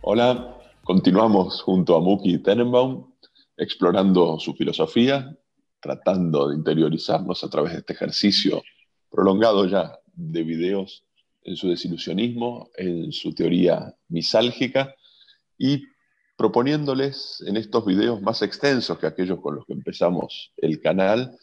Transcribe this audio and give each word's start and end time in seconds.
Hola, 0.00 0.56
continuamos 0.82 1.62
junto 1.62 1.94
a 1.94 2.00
Muki 2.00 2.38
Tenenbaum 2.38 3.12
explorando 3.56 4.40
su 4.40 4.54
filosofía, 4.54 5.32
tratando 5.78 6.48
de 6.48 6.56
interiorizarnos 6.56 7.44
a 7.44 7.48
través 7.48 7.74
de 7.74 7.78
este 7.78 7.92
ejercicio 7.92 8.62
prolongado 9.08 9.64
ya 9.66 9.96
de 10.12 10.42
videos 10.42 11.07
en 11.42 11.56
su 11.56 11.68
desilusionismo, 11.68 12.70
en 12.76 13.12
su 13.12 13.32
teoría 13.32 13.94
misálgica 14.08 14.94
y 15.56 15.82
proponiéndoles 16.36 17.42
en 17.46 17.56
estos 17.56 17.84
videos 17.84 18.22
más 18.22 18.42
extensos 18.42 18.98
que 18.98 19.06
aquellos 19.06 19.40
con 19.40 19.56
los 19.56 19.66
que 19.66 19.72
empezamos 19.72 20.52
el 20.56 20.80
canal, 20.80 21.36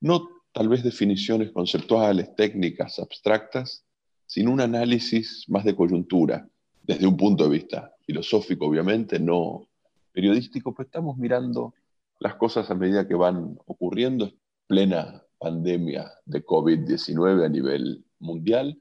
no 0.00 0.28
tal 0.52 0.68
vez 0.68 0.84
definiciones 0.84 1.50
conceptuales, 1.50 2.34
técnicas, 2.36 2.98
abstractas, 2.98 3.84
sino 4.26 4.52
un 4.52 4.60
análisis 4.60 5.44
más 5.48 5.64
de 5.64 5.74
coyuntura, 5.74 6.48
desde 6.82 7.06
un 7.06 7.16
punto 7.16 7.44
de 7.44 7.50
vista 7.50 7.94
filosófico, 8.04 8.66
obviamente, 8.66 9.18
no 9.18 9.68
periodístico, 10.12 10.74
pero 10.74 10.86
estamos 10.86 11.16
mirando 11.16 11.74
las 12.20 12.36
cosas 12.36 12.70
a 12.70 12.74
medida 12.74 13.08
que 13.08 13.14
van 13.14 13.58
ocurriendo, 13.66 14.32
plena 14.66 15.22
pandemia 15.38 16.10
de 16.24 16.44
COVID-19 16.44 17.44
a 17.44 17.48
nivel 17.48 18.04
mundial, 18.18 18.80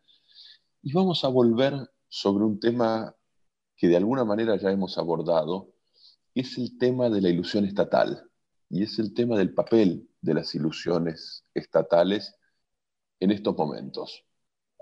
y 0.84 0.94
vamos 0.94 1.24
a 1.24 1.30
volver 1.30 1.74
sobre 2.10 2.44
un 2.44 2.60
tema 2.60 3.16
que 3.76 3.88
de 3.88 3.98
alguna 3.98 4.26
manera 4.26 4.56
ya 4.58 4.70
hemos 4.70 4.98
abordado, 4.98 5.74
es 6.36 6.58
el 6.58 6.78
tema 6.78 7.10
de 7.10 7.22
la 7.22 7.30
ilusión 7.30 7.66
estatal, 7.66 8.30
y 8.70 8.84
es 8.84 9.00
el 9.00 9.14
tema 9.14 9.38
del 9.38 9.54
papel 9.54 10.10
de 10.22 10.34
las 10.34 10.54
ilusiones 10.56 11.46
estatales 11.54 12.36
en 13.20 13.32
estos 13.32 13.56
momentos. 13.58 14.26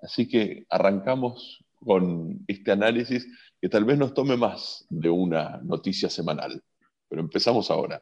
Así 0.02 0.28
que 0.28 0.66
arrancamos 0.70 1.64
con 1.84 2.44
este 2.48 2.72
análisis 2.72 3.28
que 3.60 3.70
tal 3.70 3.86
vez 3.86 3.98
nos 3.98 4.14
tome 4.14 4.38
más 4.38 4.86
de 4.90 5.10
una 5.10 5.60
noticia 5.64 6.10
semanal. 6.10 6.64
Pero 7.08 7.22
empezamos 7.22 7.70
ahora. 7.70 8.02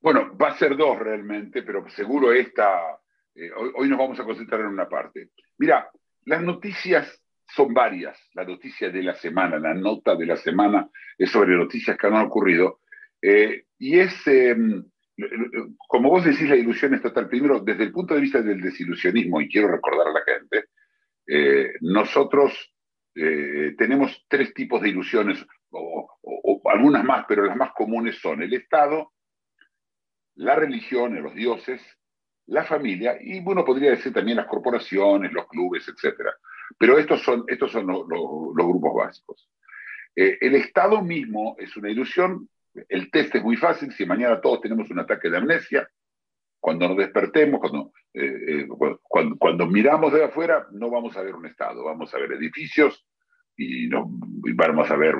Bueno, 0.00 0.36
va 0.36 0.48
a 0.48 0.58
ser 0.58 0.76
dos 0.76 0.98
realmente, 0.98 1.62
pero 1.62 1.88
seguro 1.90 2.32
esta, 2.32 3.00
eh, 3.34 3.50
hoy, 3.76 3.88
nos 3.88 3.98
vamos 3.98 4.20
a 4.20 4.24
concentrar 4.24 4.60
en 4.60 4.66
una 4.66 4.88
parte. 4.88 5.30
Mira, 5.58 5.90
las 6.26 6.42
noticias 6.42 7.20
son 7.54 7.72
varias, 7.74 8.18
la 8.34 8.44
noticia 8.44 8.90
de 8.90 9.02
la 9.02 9.14
semana, 9.14 9.58
la 9.58 9.74
nota 9.74 10.16
de 10.16 10.26
la 10.26 10.36
semana 10.36 10.88
es 11.18 11.30
sobre 11.30 11.56
noticias 11.56 11.96
que 11.96 12.06
han 12.06 12.16
ocurrido, 12.16 12.80
eh, 13.20 13.66
y 13.78 13.98
es, 13.98 14.26
em, 14.26 14.84
como 15.86 16.10
vos 16.10 16.24
decís, 16.24 16.48
la 16.48 16.56
ilusión 16.56 16.94
estatal, 16.94 17.28
primero, 17.28 17.60
desde 17.60 17.84
el 17.84 17.92
punto 17.92 18.14
de 18.14 18.20
vista 18.20 18.42
del 18.42 18.60
desilusionismo, 18.60 19.40
y 19.40 19.48
quiero 19.48 19.68
recordar 19.68 20.08
a 20.08 20.12
la 20.12 20.22
gente, 20.24 20.64
eh, 21.26 21.72
nosotros 21.80 22.52
eh, 23.14 23.74
tenemos 23.78 24.24
tres 24.28 24.52
tipos 24.54 24.82
de 24.82 24.88
ilusiones, 24.88 25.44
o, 25.70 26.10
algunas 26.66 27.04
más, 27.04 27.24
pero 27.28 27.44
las 27.44 27.56
más 27.56 27.72
comunes 27.72 28.18
son 28.18 28.42
el 28.42 28.52
Estado, 28.54 29.12
la 30.36 30.56
religión, 30.56 31.22
los 31.22 31.34
dioses, 31.34 31.80
la 32.46 32.64
familia, 32.64 33.16
y 33.20 33.40
bueno, 33.40 33.64
podría 33.64 33.90
decir 33.90 34.12
también 34.12 34.36
las 34.36 34.46
corporaciones, 34.46 35.32
los 35.32 35.46
clubes, 35.48 35.88
etc. 35.88 36.28
Pero 36.78 36.98
estos 36.98 37.22
son, 37.22 37.44
estos 37.48 37.72
son 37.72 37.86
los 37.86 38.66
grupos 38.66 38.94
básicos. 38.94 39.48
Eh, 40.16 40.38
el 40.40 40.54
Estado 40.54 41.02
mismo 41.02 41.56
es 41.58 41.76
una 41.76 41.90
ilusión, 41.90 42.48
el 42.88 43.10
test 43.10 43.34
es 43.34 43.42
muy 43.42 43.56
fácil, 43.56 43.92
si 43.92 44.06
mañana 44.06 44.40
todos 44.40 44.60
tenemos 44.60 44.90
un 44.90 45.00
ataque 45.00 45.28
de 45.28 45.38
amnesia, 45.38 45.88
cuando 46.60 46.88
nos 46.88 46.96
despertemos, 46.96 47.60
eh, 48.14 48.22
eh, 48.48 48.68
cuando, 49.02 49.36
cuando, 49.36 49.66
miramos 49.66 50.12
de 50.12 50.24
afuera, 50.24 50.66
no 50.72 50.90
vamos 50.90 51.16
a 51.16 51.22
ver 51.22 51.34
un 51.34 51.46
estado, 51.46 51.84
vamos 51.84 52.14
a 52.14 52.18
ver 52.18 52.32
edificios 52.32 53.06
y, 53.56 53.86
no, 53.88 54.06
vamos 54.08 54.90
a 54.90 54.96
ver 54.96 55.16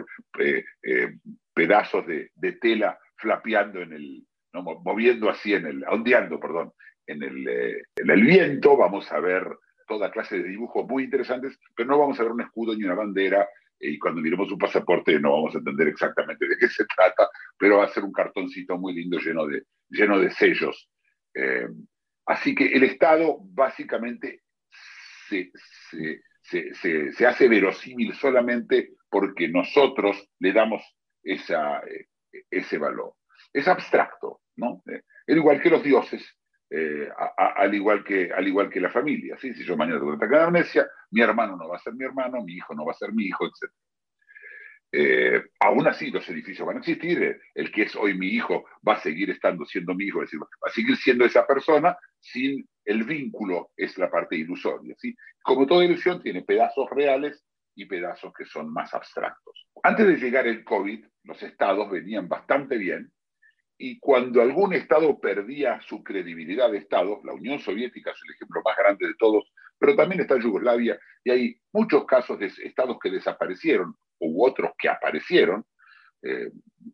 pedazos 1.53 2.07
de, 2.07 2.53
tela 2.61 2.99
flapeando 3.17 3.81
en 3.81 3.93
el, 3.93 4.27
moviendo 4.53 5.29
así 5.29 5.53
en 5.53 5.67
el, 5.67 5.85
ondeando, 5.85 6.41
perdón, 6.41 6.73
en 7.07 7.23
el, 7.23 7.49
en 7.97 8.11
el 8.11 8.23
viento, 8.23 8.77
vamos 8.77 9.11
a 9.13 9.21
ver 9.21 9.47
toda 9.87 10.11
clase 10.11 10.39
de 10.39 10.49
dibujos 10.49 10.87
muy 10.87 11.05
interesantes, 11.05 11.59
pero 11.77 11.89
no 11.91 11.99
vamos 11.99 12.19
a 12.19 12.23
ver 12.23 12.33
un 12.33 12.41
escudo 12.41 12.75
ni 12.75 12.85
una 12.85 12.95
bandera, 12.95 13.47
y 13.79 13.99
cuando 13.99 14.21
miremos 14.21 14.51
un 14.51 14.59
pasaporte 14.59 15.19
no 15.21 15.33
vamos 15.33 15.55
a 15.55 15.59
entender 15.59 15.89
exactamente 15.89 16.49
de 16.49 16.57
qué 16.59 16.69
se 16.69 16.85
trata, 16.87 17.29
pero 17.59 17.79
va 17.79 17.85
a 17.85 17.93
ser 17.93 18.05
un 18.05 18.13
cartoncito 18.13 18.79
muy 18.79 18.95
lindo 18.95 19.19
lleno 19.19 19.47
de, 19.47 19.65
lleno 19.91 20.19
de 20.19 20.31
sellos 20.31 20.89
eh, 21.35 21.69
así 22.27 22.55
que 22.55 22.67
el 22.67 22.85
Estado 22.85 23.39
básicamente 23.41 24.43
se, 25.29 25.51
hace 27.27 27.49
verosímil 27.49 28.15
solamente 28.15 28.93
porque 29.11 29.49
nosotros 29.49 30.29
le 30.39 30.53
damos 30.53 30.83
esa, 31.23 31.81
eh, 31.81 32.07
ese 32.51 32.79
valor. 32.79 33.15
Es 33.53 33.67
abstracto, 33.69 34.41
¿no? 34.57 34.83
Eh, 34.87 35.03
es 35.27 35.37
igual 35.37 35.61
que 35.61 35.71
los 35.71 35.83
dioses, 35.83 36.25
al, 37.37 37.75
igual 37.75 38.05
que, 38.05 38.33
al 38.33 38.47
igual 38.47 38.71
que 38.71 38.81
la 38.81 38.91
familia. 38.91 39.37
¿sí? 39.39 39.55
Si 39.55 39.65
yo 39.65 39.77
mañana 39.77 40.01
tengo 40.01 40.19
que 40.19 40.37
amnesia, 40.37 40.89
mi 41.11 41.21
hermano 41.21 41.57
no 41.57 41.69
va 41.69 41.77
a 41.77 41.81
ser 41.81 41.95
mi 41.95 42.05
hermano, 42.05 42.43
mi 42.43 42.55
hijo 42.55 42.75
no 42.75 42.85
va 42.85 42.93
a 42.93 42.97
ser 42.97 43.13
mi 43.13 43.25
hijo, 43.25 43.47
etc. 43.47 43.73
Eh, 44.97 45.43
aún 45.59 45.89
así 45.89 46.11
los 46.11 46.29
edificios 46.29 46.67
van 46.67 46.77
a 46.77 46.79
existir, 46.79 47.41
el 47.55 47.73
que 47.73 47.83
es 47.83 47.97
hoy 47.97 48.17
mi 48.17 48.29
hijo 48.29 48.65
va 48.87 48.95
a 48.95 49.01
seguir 49.01 49.29
estando 49.31 49.65
siendo 49.65 49.93
mi 49.93 50.05
hijo, 50.05 50.21
va 50.21 50.69
a 50.69 50.71
seguir 50.71 50.97
siendo 50.97 51.25
esa 51.25 51.45
persona 51.47 51.97
sin 52.21 52.65
el 52.85 53.03
vínculo, 53.05 53.71
es 53.77 53.99
la 53.99 54.11
parte 54.11 54.37
ilusoria. 54.37 54.95
¿sí? 54.99 55.17
Como 55.43 55.67
toda 55.67 55.85
ilusión 55.85 56.23
tiene 56.23 56.43
pedazos 56.43 56.89
reales 56.91 57.45
y 57.75 57.87
pedazos 57.87 58.33
que 58.33 58.45
son 58.45 58.73
más 58.73 58.95
abstractos. 58.95 59.67
Antes 59.83 60.07
de 60.07 60.17
llegar 60.17 60.47
el 60.47 60.63
COVID, 60.65 61.05
los 61.25 61.43
estados 61.43 61.91
venían 61.91 62.29
bastante 62.29 62.79
bien 62.79 63.13
y 63.77 63.99
cuando 63.99 64.41
algún 64.41 64.73
estado 64.73 65.19
perdía 65.19 65.81
su 65.83 66.03
credibilidad 66.03 66.71
de 66.71 66.79
estado, 66.79 67.21
la 67.25 67.33
Unión 67.33 67.59
Soviética 67.59 68.13
es 68.13 68.21
el 68.25 68.35
ejemplo 68.35 68.63
más 68.65 68.77
grande 68.77 69.09
de 69.09 69.15
todos, 69.15 69.53
pero 69.79 69.97
también 69.97 70.21
está 70.21 70.39
Yugoslavia 70.39 70.99
y 71.25 71.31
hay 71.31 71.61
muchos 71.73 72.07
casos 72.07 72.39
de 72.39 72.47
estados 72.47 72.99
que 73.03 73.11
desaparecieron 73.11 73.97
u 74.21 74.45
otros 74.45 74.73
que 74.79 74.89
aparecieron. 74.89 75.65
Eh, 76.23 76.51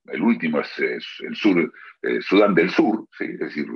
el 0.07 0.23
último 0.23 0.61
es, 0.61 0.73
el 1.21 1.37
sur, 1.37 1.73
eh, 2.03 2.21
Sudán 2.21 2.55
del 2.55 2.71
Sur, 2.71 3.07
es 3.19 3.39
decir, 3.39 3.67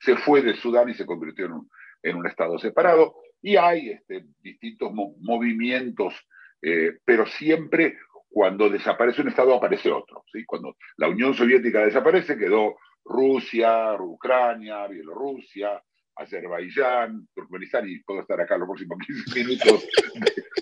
se, 0.00 0.16
fue 0.16 0.42
de 0.42 0.54
Sudán 0.54 0.90
y 0.90 0.94
se 0.94 1.06
convirtió 1.06 1.46
en 1.46 1.52
un, 1.52 1.70
en 2.02 2.16
un 2.16 2.26
estado 2.26 2.58
separado. 2.58 3.14
Y 3.40 3.56
hay 3.56 3.90
este, 3.90 4.24
distintos 4.40 4.92
movimientos, 4.92 6.14
eh, 6.60 6.98
pero 7.04 7.26
siempre 7.26 7.98
cuando 8.32 8.70
desaparece 8.70 9.20
un 9.20 9.28
estado 9.28 9.54
aparece 9.54 9.92
otro. 9.92 10.24
¿sí? 10.32 10.44
Cuando 10.44 10.76
la 10.96 11.08
Unión 11.08 11.34
Soviética 11.34 11.84
desaparece, 11.84 12.38
quedó 12.38 12.76
Rusia, 13.04 13.94
Ucrania, 13.94 14.86
Bielorrusia, 14.86 15.82
Azerbaiyán, 16.16 17.28
Turkmenistán, 17.34 17.88
y 17.88 17.98
puedo 18.00 18.20
estar 18.20 18.40
acá 18.40 18.56
los 18.56 18.68
próximos 18.68 18.98
15 19.06 19.38
minutos 19.44 19.88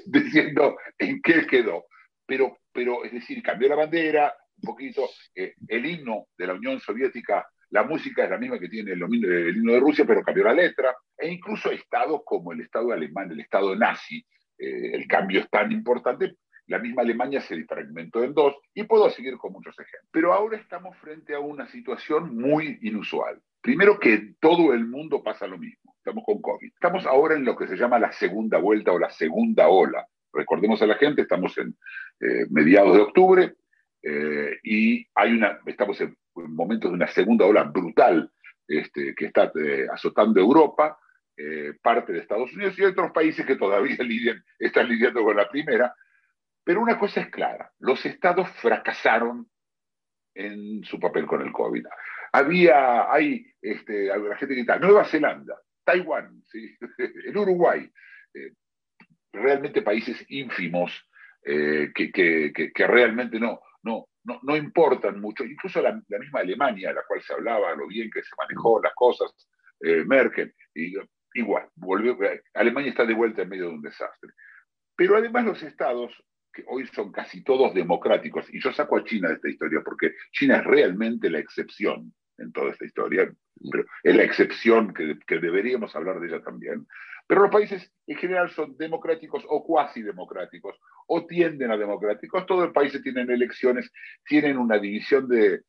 diciendo 0.06 0.76
en 0.98 1.22
qué 1.22 1.47
quedó. 1.47 1.84
Pero, 2.26 2.59
pero, 2.72 3.04
es 3.04 3.12
decir, 3.12 3.42
cambió 3.42 3.69
la 3.69 3.76
bandera 3.76 4.34
un 4.62 4.66
poquito, 4.66 5.09
eh, 5.34 5.54
el 5.69 5.86
himno 5.86 6.26
de 6.36 6.47
la 6.47 6.54
Unión 6.54 6.80
Soviética, 6.80 7.47
la 7.70 7.84
música 7.84 8.25
es 8.25 8.30
la 8.30 8.36
misma 8.36 8.59
que 8.59 8.69
tiene 8.69 8.92
el, 8.92 9.00
himno 9.00 9.72
de 9.72 9.80
Rusia, 9.80 10.04
pero 10.04 10.22
cambió 10.22 10.44
la 10.44 10.53
letra, 10.53 10.94
e 11.16 11.28
incluso 11.28 11.71
estados 11.71 12.22
como 12.24 12.53
el 12.53 12.60
Estado 12.60 12.92
alemán, 12.92 13.30
el 13.30 13.41
Estado 13.41 13.74
nazi, 13.77 14.18
eh, 14.59 14.91
el 14.92 15.06
cambio 15.06 15.41
es 15.41 15.48
tan 15.48 15.72
importante, 15.72 16.34
la 16.71 16.78
misma 16.78 17.03
Alemania 17.03 17.41
se 17.41 17.65
fragmentó 17.65 18.22
en 18.22 18.33
dos, 18.33 18.55
y 18.75 18.84
puedo 18.84 19.11
seguir 19.11 19.37
con 19.39 19.53
muchos 19.53 19.75
ejemplos. 19.75 20.09
Pero 20.13 20.33
ahora 20.33 20.57
estamos 20.57 20.97
frente 20.99 21.34
a 21.34 21.41
una 21.41 21.67
situación 21.67 22.37
muy 22.37 22.78
inusual. 22.83 23.43
Primero 23.61 23.99
que 23.99 24.34
todo 24.41 24.72
el 24.72 24.87
mundo 24.87 25.21
pasa 25.21 25.49
lo 25.49 25.59
mismo. 25.59 25.97
Estamos 25.99 26.22
con 26.25 26.41
COVID. 26.41 26.72
Estamos 26.72 27.05
ahora 27.07 27.34
en 27.34 27.45
lo 27.45 27.57
que 27.57 27.67
se 27.67 27.77
llama 27.77 27.99
la 27.99 28.13
segunda 28.13 28.59
vuelta 28.59 28.93
o 28.93 29.01
la 29.01 29.11
segunda 29.11 29.67
ola. 29.69 30.07
Recordemos 30.33 30.81
a 30.81 30.87
la 30.87 30.95
gente, 30.95 31.22
estamos 31.22 31.59
en 31.59 31.77
eh, 32.21 32.47
mediados 32.51 32.95
de 32.95 33.03
octubre 33.03 33.55
eh, 34.05 34.57
y 34.63 35.05
hay 35.17 35.33
una, 35.33 35.59
estamos 35.67 36.01
en, 36.01 36.17
momentos 36.37 36.89
de 36.93 36.95
una 36.95 37.09
segunda 37.09 37.47
ola 37.47 37.65
brutal 37.65 38.31
este, 38.69 39.13
que 39.17 39.27
está 39.27 39.51
eh, 39.61 39.89
azotando 39.93 40.41
Europa, 40.41 40.97
parte 41.83 42.13
de 42.13 42.19
Estados 42.19 42.53
Unidos 42.53 42.78
y 42.78 42.84
otros 42.84 43.13
países 43.13 43.47
que 43.47 43.57
todavía 43.57 43.97
están 44.59 44.89
lidiando 44.89 45.25
con 45.25 45.37
la 45.37 45.49
primera. 45.49 45.93
Pero 46.65 46.80
una 46.80 46.98
cosa 46.98 47.21
es 47.21 47.30
clara, 47.30 47.72
los 47.78 48.04
estados 48.04 48.48
fracasaron 48.60 49.48
en 50.34 50.84
su 50.84 51.01
papel 51.01 51.27
con 51.27 51.42
el 51.42 51.53
COVID 51.53 51.86
había, 52.33 53.12
hay, 53.12 53.47
este, 53.60 54.10
gente 54.39 54.54
que 54.54 54.60
está, 54.60 54.78
Nueva 54.78 55.04
Zelanda, 55.04 55.60
Taiwán, 55.84 56.42
el 56.98 57.36
Uruguay, 57.36 57.91
realmente 59.33 59.83
países 59.83 60.24
ínfimos 60.28 60.92
que, 61.42 61.92
que, 62.12 62.86
realmente 62.86 63.41
no, 63.41 63.60
no, 63.83 64.07
no, 64.42 64.57
importan 64.57 65.21
mucho. 65.21 65.45
Incluso 65.45 65.80
la, 65.80 65.92
misma 65.92 66.41
Alemania, 66.41 66.92
la 66.92 67.03
cual 67.07 67.22
se 67.22 67.33
hablaba, 67.33 67.74
lo 67.74 67.86
bien 67.86 68.10
que 68.10 68.22
se 68.22 68.30
manejó 68.36 68.80
las 68.83 68.95
cosas, 68.95 69.33
Merkel, 69.80 70.54
y, 70.74 70.95
igual, 71.34 71.68
volvió, 71.77 72.18
Alemania 72.54 72.91
está 72.91 73.04
de 73.04 73.15
vuelta 73.15 73.42
en 73.42 73.48
medio 73.48 73.68
de 73.68 73.74
un 73.74 73.83
desastre. 73.83 74.30
Pero 74.95 75.16
además 75.16 75.45
los 75.47 75.62
estados, 75.62 76.12
que 76.52 76.64
hoy 76.68 76.86
son 76.88 77.12
casi 77.12 77.42
todos 77.42 77.74
democráticos, 77.74 78.47
y 78.52 78.60
yo 78.60 78.72
saco 78.72 78.97
a 78.97 79.04
China 79.04 79.28
de 79.28 79.34
esta 79.34 79.48
historia 79.48 79.80
porque 79.84 80.14
China 80.32 80.56
es 80.56 80.64
realmente 80.64 81.30
la 81.30 81.38
excepción 81.38 82.12
en 82.38 82.52
toda 82.52 82.72
esta 82.72 82.84
historia, 82.84 83.32
pero 83.70 83.84
es 84.02 84.16
la 84.16 84.22
excepción 84.22 84.94
que, 84.94 85.38
deberíamos 85.38 85.94
hablar 85.94 86.20
de 86.20 86.28
ella 86.28 86.42
también. 86.42 86.86
Pero 87.26 87.42
los 87.42 87.50
países 87.50 87.92
en 88.06 88.16
general 88.16 88.50
son 88.50 88.76
democráticos 88.76 89.44
o 89.48 89.64
cuasi 89.64 90.02
democráticos, 90.02 90.76
o 91.06 91.26
tienden 91.26 91.70
a 91.70 91.76
democráticos. 91.76 92.47
Todos 92.47 92.64
los 92.64 92.72
países 92.72 93.02
tienen 93.02 93.30
elecciones, 93.30 93.92
tienen 94.24 94.56
una 94.56 94.78
división 94.78 95.28
de, 95.28 95.62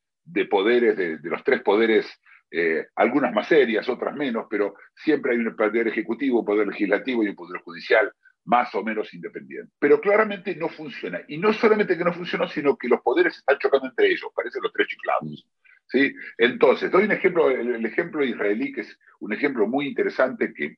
poderes, 0.49 0.97
de, 0.97 1.19
los 1.23 1.43
tres 1.43 1.61
poderes 1.61 2.07
eh, 2.49 2.87
algunas 2.95 3.31
más 3.33 3.47
serias, 3.47 3.87
otras 3.87 4.15
menos, 4.15 4.47
pero 4.49 4.73
siempre 4.95 5.33
hay 5.33 5.37
un 5.37 5.55
poder 5.55 5.87
ejecutivo, 5.87 6.39
un 6.39 6.45
poder 6.45 6.67
legislativo 6.67 7.23
y 7.23 7.29
un 7.29 7.35
poder 7.35 7.61
judicial 7.61 8.11
más 8.45 8.73
o 8.75 8.83
menos 8.83 9.13
independiente. 9.13 9.71
Pero 9.79 9.99
claramente 10.01 10.55
no 10.55 10.69
funciona. 10.69 11.21
Y 11.27 11.37
no 11.37 11.53
solamente 11.53 11.97
que 11.97 12.03
no 12.03 12.13
funcionó, 12.13 12.47
sino 12.47 12.75
que 12.77 12.87
los 12.87 13.01
poderes 13.01 13.37
están 13.37 13.57
chocando 13.59 13.87
entre 13.87 14.07
ellos, 14.07 14.31
parecen 14.35 14.63
los 14.63 14.73
tres 14.73 14.87
chiflados. 14.87 15.47
¿sí? 15.87 16.13
Entonces, 16.37 16.91
doy 16.91 17.05
un 17.05 17.11
ejemplo, 17.11 17.49
el, 17.49 17.85
ejemplo 17.85 18.23
israelí, 18.23 18.73
que 18.73 18.81
es 18.81 18.99
un 19.19 19.33
ejemplo 19.33 19.67
muy 19.67 19.87
interesante, 19.87 20.53
que, 20.53 20.77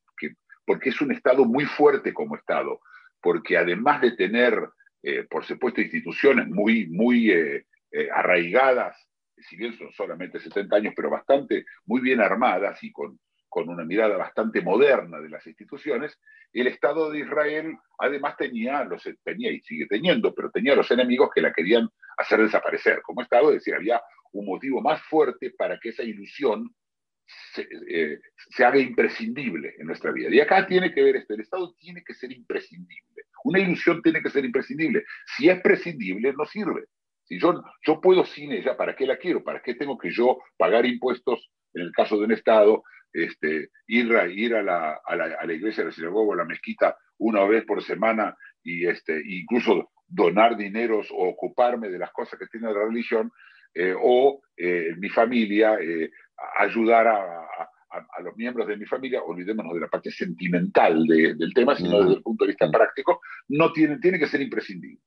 porque 0.65 0.89
es 0.89 1.01
un 1.01 1.11
Estado 1.11 1.45
muy 1.45 1.65
fuerte 1.65 2.13
como 2.13 2.35
Estado, 2.35 2.79
porque 3.21 3.57
además 3.57 4.01
de 4.01 4.11
tener, 4.11 4.69
eh, 5.01 5.25
por 5.29 5.45
supuesto, 5.45 5.81
instituciones 5.81 6.47
muy, 6.47 6.87
muy 6.87 7.31
eh, 7.31 7.65
arraigadas 8.13 8.97
si 9.49 9.55
bien 9.55 9.77
son 9.77 9.91
solamente 9.91 10.39
70 10.39 10.75
años, 10.75 10.93
pero 10.95 11.09
bastante, 11.09 11.65
muy 11.85 12.01
bien 12.01 12.21
armadas 12.21 12.81
y 12.83 12.91
con, 12.91 13.19
con 13.53 13.69
una 13.69 13.85
mirada 13.85 14.17
bastante 14.17 14.61
moderna 14.61 15.19
de 15.19 15.29
las 15.29 15.45
instituciones, 15.45 16.19
el 16.51 16.65
Estado 16.65 17.11
de 17.11 17.19
Israel 17.19 17.77
además 17.99 18.35
tenía, 18.35 18.83
los, 18.83 19.07
tenía 19.23 19.51
y 19.51 19.61
sigue 19.61 19.85
teniendo, 19.85 20.33
pero 20.33 20.49
tenía 20.49 20.73
los 20.73 20.89
enemigos 20.89 21.29
que 21.31 21.41
la 21.41 21.53
querían 21.53 21.87
hacer 22.17 22.41
desaparecer 22.41 23.03
como 23.03 23.21
Estado, 23.21 23.49
es 23.49 23.57
decir, 23.57 23.75
había 23.75 24.01
un 24.31 24.47
motivo 24.47 24.81
más 24.81 25.03
fuerte 25.03 25.51
para 25.51 25.79
que 25.79 25.89
esa 25.89 26.01
ilusión 26.01 26.73
se, 27.53 27.67
eh, 27.89 28.19
se, 28.49 28.65
haga 28.65 28.79
imprescindible 28.79 29.75
en 29.77 29.85
nuestra 29.85 30.11
vida. 30.11 30.29
Y 30.31 30.39
acá 30.39 30.65
tiene 30.65 30.91
que 30.91 31.03
ver 31.03 31.17
esto, 31.17 31.35
el 31.35 31.41
Estado 31.41 31.75
tiene 31.75 32.03
que 32.03 32.15
ser 32.15 32.31
imprescindible. 32.31 33.23
Una 33.43 33.59
ilusión 33.59 34.01
tiene 34.01 34.23
que 34.23 34.31
ser 34.31 34.45
imprescindible. 34.45 35.05
Si 35.37 35.47
es 35.47 35.61
prescindible, 35.61 36.33
no 36.33 36.45
sirve. 36.45 36.85
Si 37.25 37.39
yo, 37.39 37.63
yo 37.85 38.01
puedo 38.01 38.25
sin 38.25 38.51
ella, 38.51 38.75
¿para 38.75 38.95
qué 38.95 39.05
la 39.05 39.17
quiero? 39.17 39.43
¿Para 39.43 39.61
qué 39.61 39.75
tengo 39.75 39.95
que 39.95 40.09
yo 40.09 40.39
pagar 40.57 40.87
impuestos 40.87 41.51
en 41.75 41.83
el 41.83 41.91
caso 41.91 42.17
de 42.17 42.25
un 42.25 42.31
Estado? 42.31 42.83
Este, 43.13 43.69
ir, 43.87 44.15
a, 44.17 44.27
ir 44.27 44.55
a, 44.55 44.63
la, 44.63 44.99
a, 45.05 45.15
la, 45.15 45.25
a 45.39 45.45
la 45.45 45.53
iglesia, 45.53 45.83
a 45.83 45.85
la 45.85 45.91
sinagoga, 45.91 46.33
a 46.33 46.37
la 46.37 46.45
mezquita 46.45 46.97
una 47.19 47.43
vez 47.45 47.63
por 47.63 47.83
semana 47.83 48.35
y 48.63 48.87
este, 48.87 49.21
incluso 49.23 49.91
donar 50.07 50.57
dineros 50.57 51.09
o 51.11 51.29
ocuparme 51.29 51.89
de 51.89 51.99
las 51.99 52.11
cosas 52.11 52.39
que 52.39 52.47
tiene 52.47 52.73
la 52.73 52.85
religión, 52.85 53.31
eh, 53.73 53.95
o 53.99 54.41
eh, 54.55 54.93
mi 54.97 55.09
familia, 55.09 55.77
eh, 55.81 56.11
ayudar 56.57 57.07
a, 57.07 57.45
a, 57.89 58.21
los 58.21 58.35
miembros 58.35 58.67
de 58.67 58.77
mi 58.77 58.85
familia, 58.85 59.21
olvidémonos 59.21 59.73
de 59.73 59.79
la 59.81 59.87
parte 59.87 60.11
sentimental 60.11 61.05
del 61.05 61.53
tema, 61.53 61.75
sino 61.75 62.01
desde 62.01 62.15
el 62.15 62.23
punto 62.23 62.43
de 62.43 62.49
vista 62.49 62.69
práctico, 62.69 63.21
no 63.49 63.71
tiene, 63.71 63.99
tiene 63.99 64.17
que 64.17 64.27
ser 64.27 64.41
imprescindible. 64.41 65.01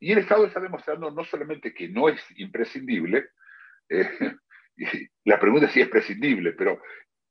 Y 0.00 0.12
el 0.12 0.18
Estado 0.18 0.46
está 0.46 0.60
demostrando 0.60 1.10
no 1.10 1.24
solamente 1.24 1.74
que 1.74 1.88
no 1.88 2.08
es 2.08 2.22
imprescindible, 2.36 3.28
la 5.24 5.38
pregunta 5.38 5.66
es 5.66 5.72
si 5.72 5.80
es 5.80 5.88
prescindible, 5.88 6.52
pero 6.52 6.80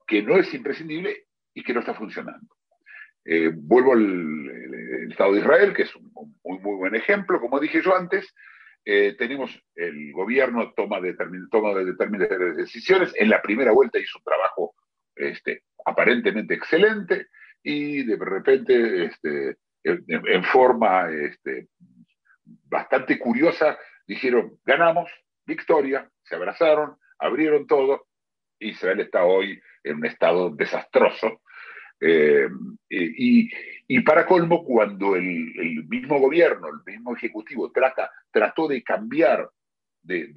que 0.05 0.21
no 0.21 0.37
es 0.37 0.53
imprescindible 0.53 1.27
y 1.53 1.63
que 1.63 1.73
no 1.73 1.79
está 1.81 1.93
funcionando. 1.93 2.55
Eh, 3.25 3.51
vuelvo 3.53 3.93
al 3.93 5.11
Estado 5.11 5.33
de 5.33 5.39
Israel, 5.39 5.73
que 5.73 5.83
es 5.83 5.95
un 5.95 6.11
muy, 6.13 6.59
muy 6.59 6.77
buen 6.77 6.95
ejemplo, 6.95 7.39
como 7.41 7.59
dije 7.59 7.81
yo 7.81 7.95
antes, 7.95 8.33
eh, 8.85 9.15
tenemos 9.17 9.51
el 9.75 10.13
gobierno 10.13 10.71
toma, 10.73 10.99
toma 11.51 11.73
de 11.73 11.85
determinadas 11.85 12.55
decisiones, 12.55 13.11
en 13.17 13.29
la 13.29 13.41
primera 13.41 13.73
vuelta 13.73 13.99
hizo 13.99 14.17
un 14.19 14.23
trabajo 14.23 14.75
este, 15.13 15.63
aparentemente 15.85 16.53
excelente 16.53 17.27
y 17.61 18.03
de 18.03 18.15
repente 18.17 19.05
este, 19.05 19.57
en, 19.83 20.43
forma 20.45 21.09
este, 21.09 21.67
bastante 22.45 23.19
curiosa, 23.19 23.77
dijeron, 24.07 24.57
ganamos, 24.63 25.11
victoria, 25.45 26.09
se 26.23 26.35
abrazaron, 26.35 26.97
abrieron 27.19 27.67
todo, 27.67 28.07
Israel 28.59 28.99
está 29.01 29.25
hoy 29.25 29.59
en 29.83 29.97
un 29.97 30.05
estado 30.05 30.49
desastroso. 30.49 31.41
Eh, 31.99 32.47
y, 32.89 33.99
para 34.01 34.25
colmo, 34.25 34.63
cuando 34.63 35.15
el, 35.15 35.85
mismo 35.87 36.19
gobierno, 36.19 36.67
el 36.67 36.93
mismo 36.93 37.15
ejecutivo 37.15 37.71
trata, 37.71 38.11
trató 38.31 38.67
de 38.67 38.83
cambiar, 38.83 39.49
de, 40.01 40.29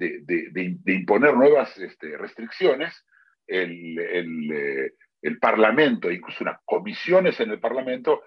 imponer 0.87 1.35
nuevas 1.35 1.77
este, 1.77 2.17
restricciones, 2.17 3.05
el, 3.47 3.99
eh, 3.99 4.93
el, 5.21 5.39
Parlamento, 5.39 6.09
incluso 6.11 6.43
unas 6.43 6.59
comisiones 6.65 7.39
en 7.39 7.51
el 7.51 7.59
Parlamento, 7.59 8.23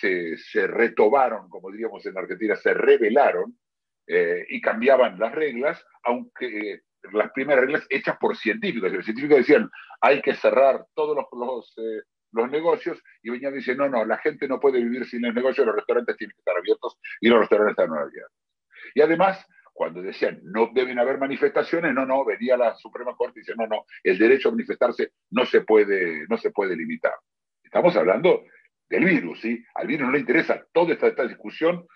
se, 0.00 0.66
retobaron, 0.66 1.48
como 1.48 1.70
diríamos 1.70 2.04
en 2.06 2.16
Argentina, 2.16 2.56
se 2.56 2.74
rebelaron 2.74 3.58
eh, 4.06 4.46
y 4.48 4.60
cambiaban 4.60 5.18
las 5.18 5.34
reglas, 5.34 5.84
aunque 6.02 6.82
las 7.12 7.30
primeras 7.32 7.64
reglas 7.64 7.86
hechas 7.88 8.16
por 8.18 8.36
científicos. 8.36 8.92
Los 8.92 9.04
científicos 9.04 9.38
decían, 9.38 9.70
hay 10.00 10.20
que 10.22 10.34
cerrar 10.34 10.86
todos 10.94 11.16
los, 11.16 11.26
los, 11.32 11.74
eh, 11.78 12.02
los 12.32 12.50
negocios, 12.50 13.02
y 13.22 13.30
venían 13.30 13.54
diciendo, 13.54 13.88
no, 13.88 13.98
no, 13.98 14.04
la 14.04 14.18
gente 14.18 14.48
no 14.48 14.60
puede 14.60 14.82
vivir 14.82 15.06
sin 15.06 15.24
el 15.24 15.34
negocio, 15.34 15.64
los 15.64 15.74
restaurantes 15.74 16.16
tienen 16.16 16.34
que 16.34 16.40
estar 16.40 16.56
abiertos 16.56 16.98
y 17.20 17.28
los 17.28 17.40
restaurantes 17.40 17.72
están 17.78 17.96
abiertos. 17.96 18.38
Y 18.94 19.00
además, 19.00 19.44
cuando 19.72 20.02
decían 20.02 20.40
no 20.42 20.70
deben 20.74 20.98
haber 20.98 21.18
manifestaciones, 21.18 21.94
no, 21.94 22.04
no, 22.04 22.24
venía 22.24 22.56
la 22.56 22.74
Suprema 22.74 23.14
Corte 23.14 23.38
y 23.38 23.42
dice, 23.42 23.54
no, 23.56 23.66
no, 23.66 23.84
el 24.02 24.18
derecho 24.18 24.48
a 24.48 24.52
manifestarse 24.52 25.12
no 25.30 25.46
se 25.46 25.60
puede, 25.62 26.26
no 26.28 26.36
se 26.36 26.50
puede 26.50 26.76
limitar. 26.76 27.14
Estamos 27.62 27.96
hablando 27.96 28.42
del 28.88 29.04
virus, 29.04 29.40
¿sí? 29.40 29.64
Al 29.74 29.86
virus 29.86 30.06
no 30.06 30.12
le 30.12 30.20
interesa 30.20 30.66
toda 30.72 30.94
esta, 30.94 31.06
esta 31.06 31.26
discusión, 31.26 31.86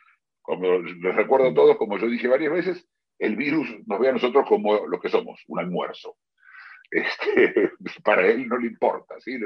como 0.43 0.79
les 0.79 1.15
recuerdo 1.15 1.49
a 1.49 1.55
todos, 1.55 1.77
como 1.77 1.99
yo 1.99 2.09
dije 2.09 2.29
varias 2.29 2.53
veces, 2.53 2.87
el 3.23 3.37
virus 3.37 3.69
nos 3.87 4.01
ve 4.01 4.09
a 4.09 4.13
nosotros 4.13 4.45
como 4.49 4.85
lo 4.87 5.01
que 5.01 5.09
somos, 5.09 5.41
un 5.47 5.61
almuerzo. 5.61 6.17
Este, 6.95 7.71
para 8.05 8.27
él 8.27 8.47
no 8.47 8.59
le 8.59 8.67
importa, 8.67 9.15
¿sí? 9.19 9.39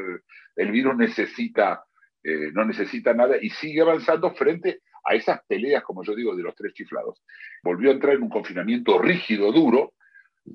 El 0.57 0.71
virus 0.73 0.97
necesita, 0.97 1.85
eh, 2.25 2.51
no 2.53 2.65
necesita 2.65 3.15
nada 3.15 3.37
y 3.41 3.51
sigue 3.51 3.83
avanzando 3.83 4.35
frente 4.35 4.81
a 5.05 5.15
esas 5.15 5.45
peleas, 5.47 5.85
como 5.85 6.03
yo 6.03 6.17
digo, 6.17 6.35
de 6.35 6.43
los 6.43 6.57
tres 6.57 6.73
chiflados. 6.73 7.23
Volvió 7.63 7.91
a 7.91 7.93
entrar 7.93 8.15
en 8.15 8.25
un 8.25 8.31
confinamiento 8.31 8.99
rígido, 8.99 9.53
duro, 9.53 9.93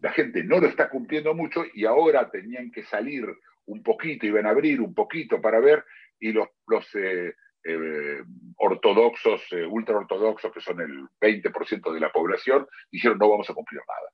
la 0.02 0.12
gente 0.12 0.44
no 0.44 0.60
lo 0.60 0.68
está 0.68 0.90
cumpliendo 0.90 1.34
mucho 1.34 1.64
y 1.74 1.86
ahora 1.86 2.30
tenían 2.30 2.72
que 2.72 2.84
salir 2.84 3.26
un 3.68 3.82
poquito, 3.84 4.26
iban 4.26 4.48
a 4.48 4.50
abrir 4.50 4.82
un 4.82 4.94
poquito 4.94 5.40
para 5.40 5.62
ver 5.62 5.86
y 6.20 6.34
los, 6.34 6.50
los 6.68 6.86
eh, 6.96 7.36
eh, 7.64 8.24
ortodoxos, 8.58 9.42
eh, 9.52 9.66
ultraortodoxos, 9.66 10.52
que 10.52 10.62
son 10.62 10.82
el 10.82 11.08
20% 11.20 11.94
de 11.94 12.00
la 12.00 12.12
población, 12.12 12.68
dijeron 12.92 13.18
no 13.20 13.30
vamos 13.30 13.50
a 13.50 13.54
cumplir 13.54 13.82
nada. 13.88 14.12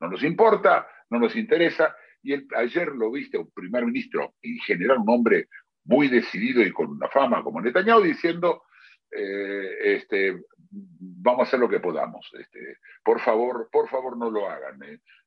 No 0.00 0.08
nos 0.08 0.22
importa, 0.22 0.88
no 1.10 1.18
nos 1.18 1.36
interesa. 1.36 1.94
Y 2.22 2.34
ayer 2.56 2.88
lo 2.88 3.10
viste 3.10 3.38
un 3.38 3.50
primer 3.50 3.84
ministro, 3.84 4.34
en 4.42 4.58
general 4.60 4.98
un 4.98 5.10
hombre 5.10 5.48
muy 5.84 6.08
decidido 6.08 6.62
y 6.62 6.72
con 6.72 6.90
una 6.90 7.08
fama 7.08 7.42
como 7.42 7.60
Netanyahu, 7.60 8.02
diciendo, 8.02 8.64
este, 9.10 10.36
vamos 10.70 11.40
a 11.40 11.42
hacer 11.44 11.60
lo 11.60 11.68
que 11.68 11.78
podamos. 11.78 12.28
Este, 12.38 12.78
por 13.04 13.20
favor, 13.20 13.68
por 13.70 13.88
favor 13.88 14.16
no 14.16 14.30
lo 14.30 14.50
hagan. 14.50 14.80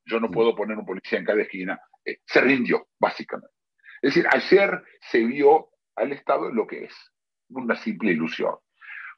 Yo 0.04 0.20
no 0.20 0.30
puedo 0.30 0.54
poner 0.54 0.76
un 0.76 0.84
policía 0.84 1.18
en 1.18 1.24
cada 1.24 1.40
esquina. 1.40 1.80
se 2.26 2.40
rindió, 2.42 2.88
básicamente. 2.98 3.54
Es 4.02 4.14
decir, 4.14 4.26
ayer 4.30 4.82
se 5.00 5.24
vio 5.24 5.70
al 5.96 6.12
Estado 6.12 6.48
en 6.48 6.56
lo 6.56 6.66
que 6.66 6.84
es, 6.84 7.09
una 7.50 7.76
simple 7.76 8.12
ilusión. 8.12 8.54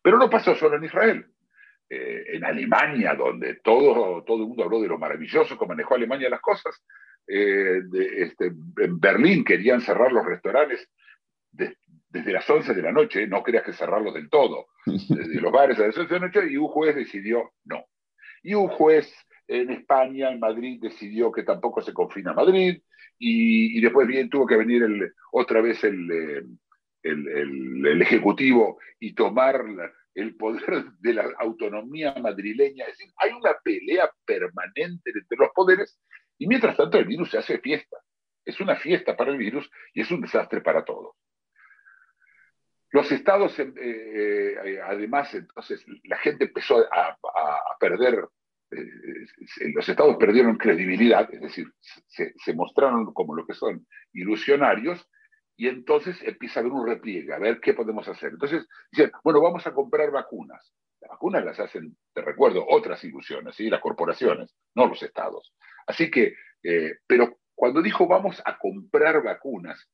Pero 0.02 0.18
no 0.18 0.28
pasó 0.28 0.54
solo 0.54 0.76
en 0.76 0.84
Israel. 0.84 1.26
Eh, 1.88 2.36
en 2.36 2.44
Alemania, 2.44 3.14
donde 3.14 3.56
todo, 3.56 4.24
todo 4.24 4.38
el 4.38 4.48
mundo 4.48 4.64
habló 4.64 4.80
de 4.80 4.88
lo 4.88 4.98
maravilloso 4.98 5.58
que 5.58 5.66
manejó 5.66 5.94
Alemania 5.94 6.30
las 6.30 6.40
cosas, 6.40 6.82
eh, 7.26 7.82
este, 8.16 8.46
en 8.46 8.98
Berlín 8.98 9.44
querían 9.44 9.80
cerrar 9.80 10.10
los 10.10 10.24
restaurantes 10.24 10.88
desde 11.50 12.32
las 12.32 12.48
11 12.48 12.74
de 12.74 12.82
la 12.82 12.92
noche, 12.92 13.26
no 13.26 13.42
creas 13.42 13.64
que 13.64 13.72
cerrarlos 13.72 14.14
del 14.14 14.28
todo, 14.28 14.68
desde 14.86 15.40
los 15.40 15.52
bares 15.52 15.78
a 15.78 15.86
las 15.86 15.96
11 15.96 16.14
de 16.14 16.20
la 16.20 16.26
noche, 16.26 16.50
y 16.50 16.56
un 16.56 16.68
juez 16.68 16.94
decidió 16.94 17.52
no. 17.64 17.84
Y 18.42 18.54
un 18.54 18.68
juez 18.68 19.14
en 19.46 19.70
España, 19.70 20.30
en 20.30 20.40
Madrid, 20.40 20.78
decidió 20.80 21.30
que 21.30 21.42
tampoco 21.42 21.80
se 21.82 21.92
confina 21.92 22.32
Madrid, 22.32 22.82
y, 23.18 23.80
después 23.80 24.08
bien 24.08 24.28
tuvo 24.28 24.46
que 24.46 24.56
venir 24.56 24.82
el, 24.82 25.12
otra 25.30 25.60
vez 25.60 25.84
el, 25.84 26.46
eh, 27.02 27.10
el, 27.10 28.02
Ejecutivo 28.02 28.78
y 29.00 29.14
tomar 29.14 29.64
el 30.14 30.36
poder 30.36 30.84
de 30.98 31.14
la 31.14 31.28
autonomía 31.38 32.14
madrileña. 32.20 32.84
Es 32.86 32.98
decir, 32.98 33.12
hay 33.16 33.32
una 33.32 33.54
pelea 33.62 34.10
permanente 34.24 35.10
entre 35.14 35.38
los 35.38 35.50
poderes 35.54 35.98
y 36.38 36.46
mientras 36.46 36.76
tanto 36.76 36.98
el 36.98 37.04
virus 37.04 37.30
se 37.30 37.38
hace 37.38 37.58
fiesta. 37.58 37.96
Es 38.44 38.60
una 38.60 38.76
fiesta 38.76 39.16
para 39.16 39.30
el 39.30 39.38
virus 39.38 39.70
y 39.94 40.00
es 40.00 40.10
un 40.10 40.20
desastre 40.20 40.60
para 40.60 40.84
todos. 40.84 41.14
Los 42.92 43.10
estados, 43.10 43.58
eh, 43.58 43.72
eh, 43.76 44.80
además, 44.84 45.32
entonces 45.34 45.82
la 46.04 46.18
gente 46.18 46.44
empezó 46.44 46.78
a, 46.92 47.16
perder, 47.80 48.26
eh, 48.70 49.72
los 49.74 49.88
estados 49.88 50.16
perdieron 50.18 50.58
credibilidad, 50.58 51.26
es 51.32 51.40
decir, 51.40 51.72
se, 51.80 52.34
se, 52.36 52.52
mostraron 52.52 53.14
como 53.14 53.34
lo 53.34 53.46
que 53.46 53.54
son 53.54 53.86
ilusionarios, 54.12 55.08
y 55.56 55.68
entonces 55.68 56.20
empieza 56.22 56.58
a 56.58 56.62
haber 56.62 56.72
un 56.72 56.86
repliegue, 56.86 57.32
a 57.32 57.38
ver 57.38 57.60
qué 57.60 57.74
podemos 57.74 58.06
hacer. 58.08 58.30
Entonces 58.30 58.66
dicen, 58.90 59.12
bueno, 59.22 59.40
vamos 59.40 59.66
a 59.66 59.72
comprar 59.72 60.10
vacunas. 60.10 60.72
Las 61.00 61.10
vacunas 61.10 61.44
las 61.44 61.60
hacen, 61.60 61.96
te 62.12 62.22
recuerdo, 62.22 62.64
otras 62.68 63.02
ilusiones, 63.04 63.56
¿sí? 63.56 63.68
las 63.68 63.80
corporaciones, 63.80 64.54
no 64.74 64.86
los 64.86 65.02
estados. 65.02 65.54
Así 65.86 66.10
que, 66.10 66.34
pero 67.06 67.38
cuando 67.54 67.82
dijo 67.82 68.06
vamos 68.06 68.40
a 68.44 68.56
comprar 68.56 69.22
vacunas, 69.22 69.88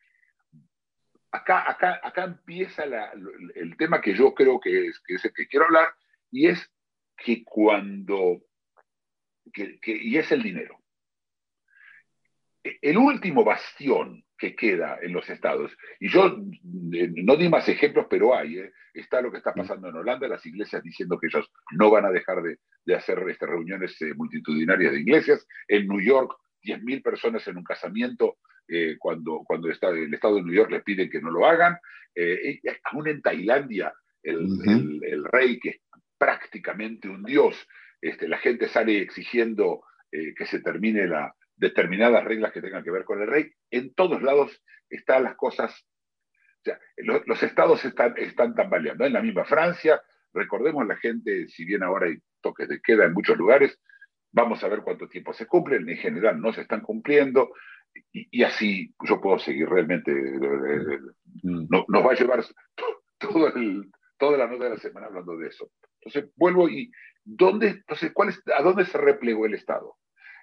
acá, 1.30 1.70
acá, 1.70 2.00
acá 2.02 2.24
empieza 2.24 2.84
el 2.84 3.76
tema 3.76 4.00
que 4.00 4.14
yo 4.14 4.34
creo 4.34 4.60
que 4.60 4.88
es, 4.88 5.00
que 5.00 5.14
el 5.14 5.32
que 5.34 5.48
quiero 5.48 5.66
hablar, 5.66 5.88
y 6.30 6.48
es 6.48 6.70
que 7.16 7.42
cuando, 7.44 8.42
y 9.54 10.18
es 10.18 10.30
el 10.30 10.42
dinero. 10.42 10.78
El 12.62 12.98
último 12.98 13.44
bastión 13.44 14.24
que 14.38 14.54
queda 14.54 14.98
en 15.02 15.12
los 15.12 15.28
estados, 15.28 15.76
y 15.98 16.08
yo 16.08 16.38
eh, 16.92 17.10
no 17.16 17.36
di 17.36 17.48
más 17.48 17.68
ejemplos, 17.68 18.06
pero 18.08 18.36
hay, 18.36 18.58
eh, 18.58 18.72
está 18.94 19.20
lo 19.20 19.30
que 19.30 19.38
está 19.38 19.52
pasando 19.52 19.88
en 19.88 19.96
Holanda, 19.96 20.28
las 20.28 20.46
iglesias 20.46 20.82
diciendo 20.82 21.18
que 21.18 21.26
ellos 21.26 21.50
no 21.72 21.90
van 21.90 22.06
a 22.06 22.10
dejar 22.10 22.42
de, 22.42 22.58
hacer 22.94 23.18
estas 23.28 23.50
reuniones 23.50 24.00
eh, 24.00 24.14
multitudinarias 24.14 24.92
de 24.92 25.00
iglesias, 25.00 25.46
en 25.66 25.88
New 25.88 26.00
York 26.00 26.32
10.000 26.62 27.02
personas 27.02 27.46
en 27.48 27.58
un 27.58 27.64
casamiento 27.64 28.38
cuando, 28.98 29.44
cuando 29.46 29.70
está, 29.70 29.88
el 29.88 30.12
Estado 30.12 30.34
de 30.34 30.42
New 30.42 30.52
York 30.52 30.70
les 30.70 30.82
pide 30.82 31.08
que 31.08 31.22
no 31.22 31.30
lo 31.30 31.46
hagan. 31.46 31.78
Aún 32.92 33.08
en 33.08 33.22
Tailandia, 33.22 33.94
el, 34.22 34.46
el, 35.02 35.24
rey, 35.24 35.58
que 35.58 35.70
es 35.70 35.80
prácticamente 36.18 37.08
un 37.08 37.22
dios, 37.22 37.66
este, 38.02 38.28
la 38.28 38.36
gente 38.36 38.68
sale 38.68 39.00
exigiendo 39.00 39.80
que 40.10 40.44
se 40.44 40.60
termine 40.60 41.06
la, 41.06 41.34
determinadas 41.58 42.24
reglas 42.24 42.52
que 42.52 42.62
tengan 42.62 42.82
que 42.82 42.90
ver 42.90 43.04
con 43.04 43.20
el 43.20 43.28
rey. 43.28 43.52
En 43.70 43.94
todos 43.94 44.22
lados 44.22 44.62
están 44.88 45.24
las 45.24 45.36
cosas, 45.36 45.72
o 45.72 46.64
sea, 46.64 46.80
los, 46.96 47.42
estados 47.42 47.84
están, 47.84 48.14
están 48.16 48.54
tambaleando. 48.54 49.04
En 49.04 49.12
la 49.12 49.22
misma 49.22 49.44
Francia, 49.44 50.00
recordemos 50.32 50.86
la 50.86 50.96
gente, 50.96 51.48
si 51.48 51.64
bien 51.64 51.82
ahora 51.82 52.06
hay 52.06 52.18
toques 52.40 52.68
de 52.68 52.80
queda 52.80 53.04
en 53.04 53.12
muchos 53.12 53.36
lugares, 53.36 53.78
Vamos 54.30 54.62
a 54.62 54.68
ver 54.68 54.82
cuánto 54.82 55.08
tiempo 55.08 55.32
se 55.32 55.46
cumplen, 55.46 55.88
en 55.88 55.96
general 55.96 56.40
no 56.40 56.52
se 56.52 56.60
están 56.60 56.82
cumpliendo, 56.82 57.50
y, 58.12 58.42
así 58.42 58.94
yo 59.02 59.20
puedo 59.20 59.38
seguir 59.38 59.68
realmente. 59.68 60.12
Eh, 60.12 60.98
mm. 61.42 61.66
no, 61.70 61.84
nos 61.88 62.06
va 62.06 62.12
a 62.12 62.14
llevar 62.14 62.44
todo 63.18 63.52
toda 64.18 64.36
la 64.36 64.46
nota 64.46 64.64
de 64.64 64.70
la 64.70 64.78
semana 64.78 65.06
hablando 65.06 65.36
de 65.36 65.48
eso. 65.48 65.70
Entonces, 66.00 66.30
vuelvo 66.36 66.68
y, 66.68 66.90
¿dónde, 67.24 67.68
entonces, 67.68 68.12
¿cuál 68.12 68.30
es, 68.30 68.42
¿a 68.54 68.62
dónde 68.62 68.84
se 68.84 68.98
replegó 68.98 69.46
el 69.46 69.54
Estado? 69.54 69.96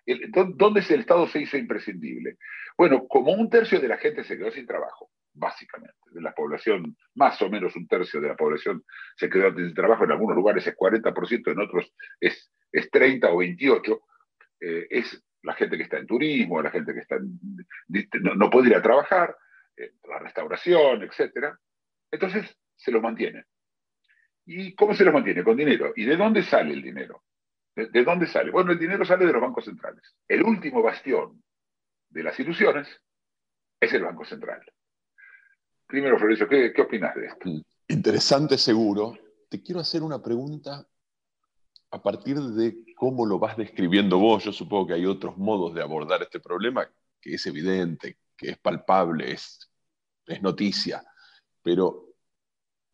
¿Dónde 0.05 0.81
el 0.87 0.99
Estado 0.99 1.27
se 1.27 1.41
hizo 1.41 1.57
imprescindible? 1.57 2.37
Bueno, 2.77 3.07
como 3.07 3.31
un 3.33 3.49
tercio 3.49 3.79
de 3.79 3.87
la 3.87 3.97
gente 3.97 4.23
se 4.23 4.37
quedó 4.37 4.51
sin 4.51 4.67
trabajo, 4.67 5.09
básicamente. 5.33 5.95
De 6.11 6.21
la 6.21 6.33
población, 6.33 6.95
más 7.15 7.41
o 7.41 7.49
menos 7.49 7.75
un 7.75 7.87
tercio 7.87 8.21
de 8.21 8.27
la 8.27 8.35
población 8.35 8.83
se 9.17 9.29
quedó 9.29 9.53
sin 9.55 9.73
trabajo, 9.73 10.03
en 10.03 10.11
algunos 10.11 10.35
lugares 10.35 10.65
es 10.67 10.75
40%, 10.75 11.51
en 11.51 11.59
otros 11.59 11.93
es, 12.19 12.51
es 12.71 12.89
30 12.91 13.29
o 13.29 13.37
28. 13.37 14.01
Eh, 14.61 14.87
es 14.89 15.23
la 15.41 15.53
gente 15.53 15.77
que 15.77 15.83
está 15.83 15.97
en 15.97 16.07
turismo, 16.07 16.61
la 16.61 16.71
gente 16.71 16.93
que 16.93 16.99
está 16.99 17.17
no, 18.21 18.49
puede 18.49 18.69
ir 18.69 18.75
a 18.75 18.81
trabajar, 18.81 19.35
eh, 19.77 19.91
la 20.07 20.19
restauración, 20.19 21.03
etc. 21.03 21.55
Entonces 22.11 22.57
se 22.75 22.91
lo 22.91 23.01
mantiene. 23.01 23.45
¿Y 24.45 24.75
cómo 24.75 24.93
se 24.93 25.03
lo 25.03 25.11
mantiene? 25.11 25.43
Con 25.43 25.57
dinero. 25.57 25.93
¿Y 25.95 26.05
de 26.05 26.17
dónde 26.17 26.43
sale 26.43 26.73
el 26.73 26.81
dinero? 26.81 27.23
¿De, 27.75 28.03
dónde 28.05 28.25
sale? 28.27 28.51
Bueno, 28.51 28.71
el 28.71 28.79
dinero 28.79 29.03
sale 29.03 29.25
de 29.25 29.33
los 29.33 29.41
bancos 29.41 29.65
centrales. 29.65 30.15
El 30.27 30.43
último 30.43 30.81
bastión 30.81 31.43
de 32.09 32.23
las 32.23 32.39
ilusiones 32.39 32.87
es 33.79 33.93
el 33.93 34.03
Banco 34.03 34.23
Central. 34.23 34.61
Primero, 35.85 36.17
Florencio, 36.17 36.47
¿qué, 36.47 36.71
qué 36.73 36.81
opinas 36.81 37.13
de 37.15 37.25
esto? 37.25 37.49
Interesante, 37.89 38.57
seguro. 38.57 39.17
Te 39.49 39.61
quiero 39.61 39.81
hacer 39.81 40.03
una 40.03 40.21
pregunta 40.21 40.87
a 41.91 42.01
partir 42.01 42.39
de 42.39 42.77
cómo 42.95 43.25
lo 43.25 43.39
vas 43.39 43.57
describiendo 43.57 44.19
vos. 44.19 44.45
Yo 44.45 44.53
supongo 44.53 44.87
que 44.87 44.93
hay 44.93 45.05
otros 45.05 45.37
modos 45.37 45.75
de 45.75 45.81
abordar 45.81 46.23
este 46.23 46.39
problema 46.39 46.89
que 47.19 47.35
es 47.35 47.45
evidente, 47.45 48.17
que 48.37 48.51
es 48.51 48.57
palpable, 48.57 49.33
es, 49.33 49.69
es 50.25 50.41
noticia. 50.41 51.03
Pero 51.61 52.13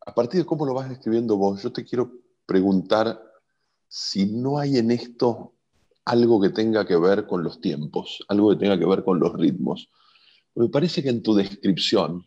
a 0.00 0.12
partir 0.12 0.40
de 0.40 0.46
cómo 0.46 0.66
lo 0.66 0.74
vas 0.74 0.88
describiendo 0.88 1.36
vos, 1.36 1.62
yo 1.62 1.72
te 1.72 1.84
quiero 1.84 2.12
preguntar 2.46 3.31
si 3.94 4.24
no 4.24 4.58
hay 4.58 4.78
en 4.78 4.90
esto 4.90 5.52
algo 6.06 6.40
que 6.40 6.48
tenga 6.48 6.86
que 6.86 6.96
ver 6.96 7.26
con 7.26 7.44
los 7.44 7.60
tiempos, 7.60 8.24
algo 8.26 8.48
que 8.48 8.56
tenga 8.56 8.78
que 8.78 8.86
ver 8.86 9.04
con 9.04 9.20
los 9.20 9.34
ritmos. 9.34 9.90
Me 10.54 10.70
parece 10.70 11.02
que 11.02 11.10
en 11.10 11.22
tu 11.22 11.34
descripción, 11.34 12.24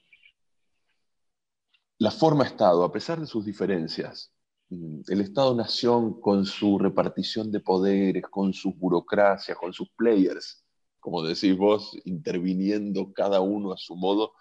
la 1.97 2.11
forma 2.11 2.43
Estado, 2.43 2.83
a 2.83 2.91
pesar 2.91 3.19
de 3.19 3.25
sus 3.25 3.43
diferencias, 3.43 4.31
mm, 4.69 5.01
el 5.07 5.21
Estado-Nación 5.21 6.21
con 6.21 6.45
su 6.45 6.77
repartición 6.77 7.51
de 7.51 7.61
poderes, 7.61 8.25
con 8.29 8.53
sus 8.53 8.77
burocracias, 8.77 9.57
con 9.57 9.73
sus 9.73 9.89
players, 9.97 10.63
como 10.99 11.23
decís 11.23 11.57
vos, 11.57 11.97
interviniendo 12.05 13.11
cada 13.11 13.41
uno 13.41 13.73
a 13.73 13.77
su 13.77 13.95
modo, 13.95 14.33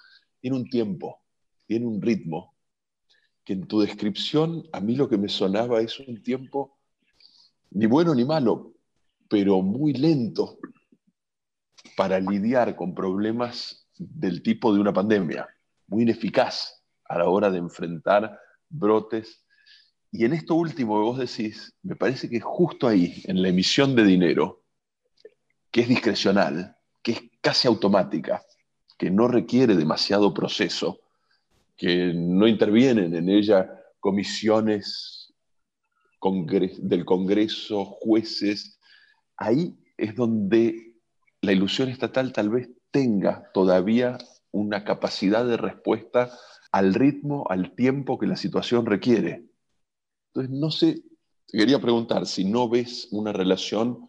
tiene 0.43 0.59
un 0.59 0.69
tiempo, 0.69 1.23
tiene 1.67 1.87
un 1.87 2.03
ritmo, 2.03 2.55
que 3.47 3.55
en 3.55 3.67
tu 3.67 3.81
descripción 3.81 4.69
a 4.75 4.81
mí 4.81 4.95
lo 4.95 5.09
que 5.09 5.17
me 5.17 5.31
sonaba 5.31 5.81
es 5.81 5.99
un 6.01 6.23
tiempo 6.23 6.74
ni 7.75 7.87
bueno 7.87 8.15
ni 8.15 8.25
malo, 8.25 8.73
pero 9.29 9.61
muy 9.61 9.93
lento 9.93 10.59
para 11.97 12.19
lidiar 12.21 12.75
con 12.77 12.95
problemas 12.95 13.87
del 13.99 14.43
tipo 14.43 14.73
de 14.73 14.81
una 14.81 14.93
pandemia, 14.93 15.49
muy 15.89 16.05
ineficaz 16.05 16.83
a 17.05 17.19
la 17.19 17.29
hora 17.29 17.51
de 17.51 17.59
enfrentar 17.59 18.39
brotes. 18.69 19.45
Y 20.11 20.25
en 20.25 20.33
esto 20.33 20.55
último 20.55 20.95
que 20.95 21.05
vos 21.05 21.19
decís, 21.19 21.75
me 21.83 21.97
parece 21.97 22.29
que 22.29 22.41
justo 22.41 22.87
ahí, 22.87 23.23
en 23.27 23.43
la 23.43 23.49
emisión 23.49 23.95
de 23.97 24.05
dinero, 24.05 24.63
que 25.71 25.83
es 25.83 25.89
discrecional, 25.89 26.77
que 27.03 27.13
es 27.13 27.23
casi 27.41 27.67
automática, 27.67 28.43
que 28.97 29.11
no 29.11 29.27
requiere 29.27 29.75
demasiado 29.75 30.33
proceso, 30.33 31.01
que 31.77 32.13
no 32.15 32.47
intervienen 32.47 33.15
en 33.15 33.29
ella 33.29 33.69
comisiones 33.99 35.24
del 36.79 37.05
Congreso, 37.05 37.85
jueces, 37.85 38.79
ahí 39.37 39.75
es 39.97 40.15
donde 40.15 40.95
la 41.43 41.53
ilusión 41.53 41.89
estatal 41.89 42.33
tal 42.33 42.49
vez 42.49 42.71
tenga 42.91 43.51
todavía 43.53 44.19
una 44.51 44.85
capacidad 44.85 45.47
de 45.47 45.57
respuesta 45.57 46.31
al 46.73 46.95
ritmo, 46.95 47.45
al 47.51 47.75
tiempo 47.75 48.19
que 48.19 48.27
la 48.27 48.37
situación 48.37 48.87
requiere. 48.87 49.45
Entonces, 50.29 50.59
no 50.59 50.71
sé, 50.71 51.03
quería 51.47 51.81
preguntar 51.81 52.27
si 52.27 52.45
no 52.45 52.69
ves 52.69 53.09
una 53.11 53.33
relación 53.33 54.09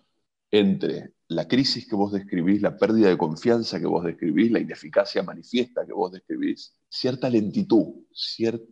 entre 0.51 1.13
la 1.27 1.47
crisis 1.47 1.87
que 1.87 1.95
vos 1.95 2.11
describís, 2.13 2.61
la 2.61 2.77
pérdida 2.77 3.09
de 3.09 3.17
confianza 3.17 3.79
que 3.79 3.87
vos 3.87 4.05
describís, 4.05 4.51
la 4.51 4.59
ineficacia 4.59 5.23
manifiesta 5.23 5.85
que 5.85 5.93
vos 5.93 6.11
describís, 6.11 6.73
cierta 6.87 7.29
lentitud, 7.29 8.05
cierta 8.13 8.63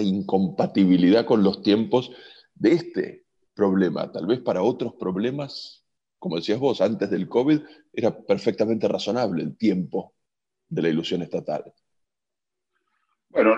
incompatibilidad 0.00 1.24
con 1.24 1.42
los 1.42 1.62
tiempos 1.62 2.10
de 2.58 2.72
este 2.72 3.24
problema. 3.54 4.10
Tal 4.10 4.26
vez 4.26 4.40
para 4.40 4.62
otros 4.62 4.94
problemas, 4.94 5.84
como 6.18 6.36
decías 6.36 6.58
vos, 6.58 6.80
antes 6.80 7.10
del 7.10 7.28
COVID, 7.28 7.60
era 7.92 8.16
perfectamente 8.16 8.88
razonable 8.88 9.42
el 9.42 9.56
tiempo 9.56 10.14
de 10.68 10.82
la 10.82 10.88
ilusión 10.88 11.22
estatal. 11.22 11.72
Bueno, 13.30 13.56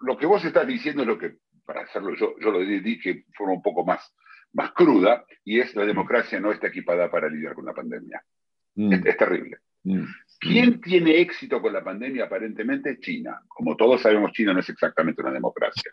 lo, 0.00 0.16
que 0.16 0.26
vos 0.26 0.44
estás 0.44 0.66
diciendo 0.66 1.02
es 1.02 1.08
lo 1.08 1.18
que, 1.18 1.38
para 1.64 1.82
hacerlo 1.82 2.14
yo, 2.14 2.34
yo 2.40 2.50
lo 2.50 2.60
dije 2.60 3.14
de 3.14 3.24
forma 3.36 3.54
un 3.54 3.62
poco 3.62 3.84
más, 3.84 4.14
más 4.52 4.72
cruda, 4.72 5.24
y 5.44 5.60
es 5.60 5.74
la 5.74 5.84
democracia 5.84 6.40
no 6.40 6.52
está 6.52 6.68
equipada 6.68 7.10
para 7.10 7.28
lidiar 7.28 7.54
con 7.54 7.66
la 7.66 7.74
pandemia. 7.74 8.22
Mm. 8.74 8.92
Es, 8.92 9.16
terrible. 9.16 9.58
Mm. 9.82 10.04
¿Quién 10.38 10.80
tiene 10.80 11.20
éxito 11.20 11.60
con 11.60 11.72
la 11.72 11.82
pandemia? 11.82 12.24
Aparentemente 12.24 13.00
China. 13.00 13.40
Como 13.48 13.76
todos 13.76 14.00
sabemos, 14.00 14.32
China 14.32 14.52
no 14.52 14.60
es 14.60 14.68
exactamente 14.68 15.20
una 15.20 15.32
democracia. 15.32 15.92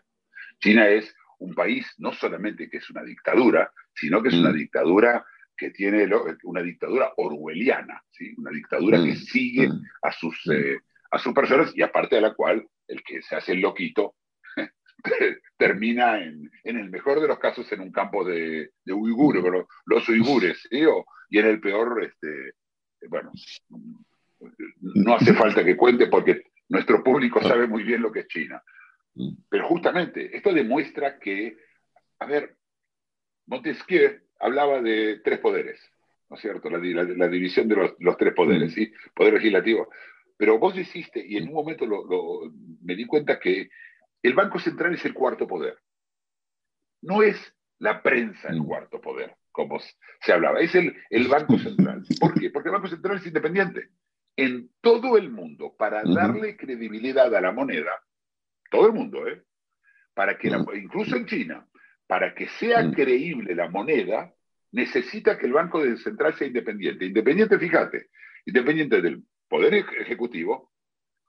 China 0.60 0.88
es 0.88 1.14
un 1.38 1.54
país 1.54 1.86
no 1.98 2.12
solamente 2.12 2.68
que 2.68 2.78
es 2.78 2.90
una 2.90 3.02
dictadura, 3.02 3.70
sino 3.94 4.22
que 4.22 4.28
es 4.28 4.34
una 4.34 4.50
mm. 4.50 4.56
dictadura 4.56 5.24
que 5.56 5.70
tiene 5.70 6.08
una 6.44 6.62
dictadura 6.62 7.12
orwelliana, 7.16 8.02
¿sí? 8.10 8.34
una 8.36 8.50
dictadura 8.50 8.98
que 8.98 9.12
mm. 9.12 9.16
sigue 9.16 9.68
mm. 9.68 9.82
a 10.02 10.12
sus, 10.12 10.46
eh, 10.52 10.80
a 11.10 11.18
sus 11.18 11.32
personas 11.32 11.72
y 11.74 11.82
aparte 11.82 12.16
de 12.16 12.22
la 12.22 12.34
cual 12.34 12.66
el 12.88 13.02
que 13.02 13.22
se 13.22 13.36
hace 13.36 13.52
el 13.52 13.60
loquito 13.60 14.14
termina 15.58 16.22
en, 16.22 16.50
el 16.64 16.90
mejor 16.90 17.20
de 17.20 17.28
los 17.28 17.38
casos 17.38 17.70
en 17.72 17.80
un 17.80 17.92
campo 17.92 18.24
de, 18.24 18.70
de 18.84 18.92
uigures, 18.92 19.42
los, 19.86 20.08
uigures, 20.08 20.68
y 20.70 21.38
en 21.38 21.46
el 21.46 21.60
peor, 21.60 22.04
este, 22.04 22.52
bueno, 23.08 23.30
no 24.80 25.14
hace 25.14 25.34
falta 25.34 25.64
que 25.64 25.76
cuente 25.76 26.06
porque 26.06 26.42
nuestro 26.68 27.02
público 27.02 27.42
sabe 27.42 27.66
muy 27.66 27.82
bien 27.82 28.02
lo 28.02 28.12
que 28.12 28.20
es 28.20 28.28
China. 28.28 28.62
Pero 29.48 29.68
justamente, 29.68 30.36
esto 30.36 30.52
demuestra 30.52 31.18
que, 31.18 31.56
a 32.18 32.26
ver, 32.26 32.56
Montesquieu 33.46 34.20
hablaba 34.38 34.82
de 34.82 35.20
tres 35.24 35.38
poderes, 35.38 35.80
¿no 36.28 36.36
es 36.36 36.42
cierto? 36.42 36.68
La, 36.68 36.78
división 37.28 37.68
de 37.68 37.94
los, 37.98 38.16
tres 38.16 38.34
poderes, 38.34 38.74
¿sí? 38.74 38.92
Poder 39.14 39.34
legislativo. 39.34 39.88
Pero 40.36 40.58
vos 40.58 40.76
hiciste, 40.76 41.24
y 41.26 41.38
en 41.38 41.48
un 41.48 41.54
momento 41.54 41.86
me 42.82 42.94
di 42.94 43.06
cuenta 43.06 43.38
que 43.38 43.70
el 44.22 44.34
Banco 44.34 44.58
Central 44.58 44.94
es 44.94 45.04
el 45.04 45.14
cuarto 45.14 45.46
poder. 45.46 45.78
No 47.02 47.22
es 47.22 47.36
la 47.78 48.02
prensa 48.02 48.48
el 48.48 48.62
cuarto 48.62 49.00
poder, 49.00 49.36
como 49.50 49.78
se 50.20 50.32
hablaba, 50.32 50.60
es 50.60 50.74
el, 50.74 50.94
el 51.08 51.28
Banco 51.28 51.58
Central. 51.58 52.04
¿Por 52.20 52.34
qué? 52.38 52.50
Porque 52.50 52.68
el 52.68 52.74
Banco 52.74 52.88
Central 52.88 53.16
es 53.16 53.26
independiente. 53.26 53.88
En 54.36 54.70
todo 54.82 55.16
el 55.16 55.30
mundo, 55.30 55.74
para 55.78 56.02
darle 56.04 56.58
credibilidad 56.58 57.34
a 57.34 57.40
la 57.40 57.52
moneda, 57.52 57.92
todo 58.70 58.86
el 58.86 58.92
mundo, 58.92 59.26
¿eh? 59.26 59.42
Para 60.14 60.38
que 60.38 60.48
incluso 60.48 61.16
en 61.16 61.26
China, 61.26 61.66
para 62.06 62.34
que 62.34 62.48
sea 62.48 62.90
creíble 62.90 63.54
la 63.54 63.68
moneda, 63.68 64.32
necesita 64.72 65.38
que 65.38 65.46
el 65.46 65.52
Banco 65.52 65.84
Central 65.96 66.34
sea 66.34 66.46
independiente. 66.46 67.04
Independiente, 67.04 67.58
fíjate, 67.58 68.08
independiente 68.44 69.02
del 69.02 69.22
Poder 69.48 69.74
Ejecutivo, 69.74 70.72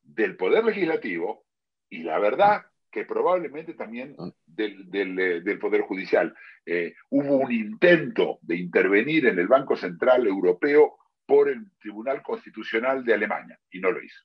del 0.04 0.38
Poder 0.38 0.64
Legislativo 0.64 1.46
y 1.90 2.04
la 2.04 2.20
verdad 2.20 2.66
que 2.92 3.06
probablemente 3.06 3.74
también 3.74 4.16
del, 4.46 4.90
eh, 4.94 5.42
del, 5.42 5.60
Poder 5.60 5.82
Judicial. 5.82 6.36
Eh, 6.66 6.96
hubo 7.10 7.38
un 7.38 7.52
intento 7.52 8.40
de 8.42 8.56
intervenir 8.56 9.28
en 9.28 9.40
el 9.40 9.48
Banco 9.48 9.76
Central 9.76 10.26
Europeo 10.26 10.98
por 11.26 11.50
el 11.50 11.72
Tribunal 11.80 12.22
Constitucional 12.24 13.04
de 13.04 13.14
Alemania 13.14 13.60
y 13.70 13.80
no 13.80 13.92
lo 13.92 14.02
hizo. 14.02 14.24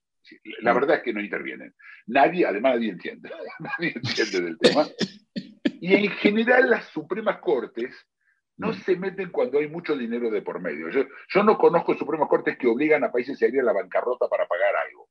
La 0.61 0.73
mm. 0.73 0.75
verdad 0.75 0.97
es 0.97 1.03
que 1.03 1.13
no 1.13 1.21
intervienen. 1.21 1.75
Nadie, 2.07 2.47
además 2.47 2.75
nadie 2.75 2.91
entiende, 2.91 3.31
nadie 3.59 3.93
entiende 3.95 4.41
del 4.41 4.59
tema. 4.59 4.87
Y 5.81 5.95
en 5.95 6.11
general 6.13 6.71
las 6.71 6.87
Supremas 6.87 7.39
Cortes 7.39 7.95
no 8.57 8.69
mm. 8.69 8.75
se 8.75 8.97
meten 8.97 9.31
cuando 9.31 9.59
hay 9.59 9.69
mucho 9.69 9.97
dinero 9.97 10.31
de 10.31 10.43
por 10.43 10.61
medio. 10.61 10.89
Yo, 10.91 11.07
yo 11.29 11.43
no 11.43 11.59
conozco 11.59 11.95
Supremas 11.95 12.29
Cortes 12.29 12.57
que 12.59 12.69
obligan 12.69 13.05
a 13.05 13.13
países 13.13 13.41
a 13.43 13.47
ir 13.47 13.61
a 13.61 13.65
la 13.65 13.73
bancarrota 13.73 14.29
para 14.29 14.47
pagar 14.47 14.75
algo. 14.77 15.09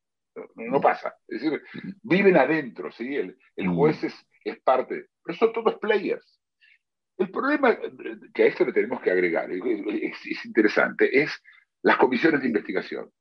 No, 0.55 0.79
mm. 0.79 0.81
pasa. 0.81 1.15
Es 1.27 1.41
decir, 1.41 1.61
viven 2.03 2.37
adentro, 2.37 2.91
¿sí? 2.91 3.15
El, 3.15 3.37
el 3.55 3.67
juez 3.67 4.03
es, 4.03 4.15
es, 4.45 4.59
parte. 4.61 5.07
Pero 5.23 5.37
son 5.37 5.51
todos 5.51 5.77
players. 5.79 6.39
El 7.17 7.29
problema 7.29 7.77
que 8.33 8.43
a 8.43 8.45
esto 8.47 8.65
le 8.65 8.73
tenemos 8.73 9.01
que 9.01 9.11
agregar, 9.11 9.51
es, 9.51 9.61
es 10.25 10.45
interesante, 10.45 11.21
es 11.21 11.31
las 11.83 11.97
comisiones 11.97 12.41
de 12.41 12.47
investigación. 12.47 13.11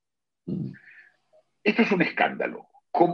Esto 1.62 1.83
es 1.83 1.93
un 1.93 2.02
escándalo. 2.02 2.67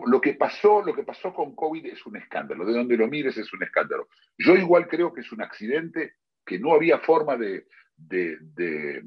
Lo 0.06 0.20
que, 0.20 0.34
pasó, 0.34 0.82
lo 0.82 0.94
que 0.94 1.02
pasó 1.02 1.34
con 1.34 1.54
COVID 1.54 1.86
es 1.86 2.04
un 2.06 2.16
escándalo. 2.16 2.64
De 2.64 2.72
donde 2.72 2.96
lo 2.96 3.08
mires 3.08 3.36
es 3.36 3.52
un 3.52 3.62
escándalo. 3.62 4.08
Yo 4.38 4.54
igual 4.54 4.88
creo 4.88 5.12
que 5.12 5.20
es 5.20 5.32
un 5.32 5.42
accidente 5.42 6.14
que 6.44 6.58
no 6.58 6.72
había 6.72 6.98
forma 6.98 7.36
de, 7.36 7.66
de, 7.96 9.04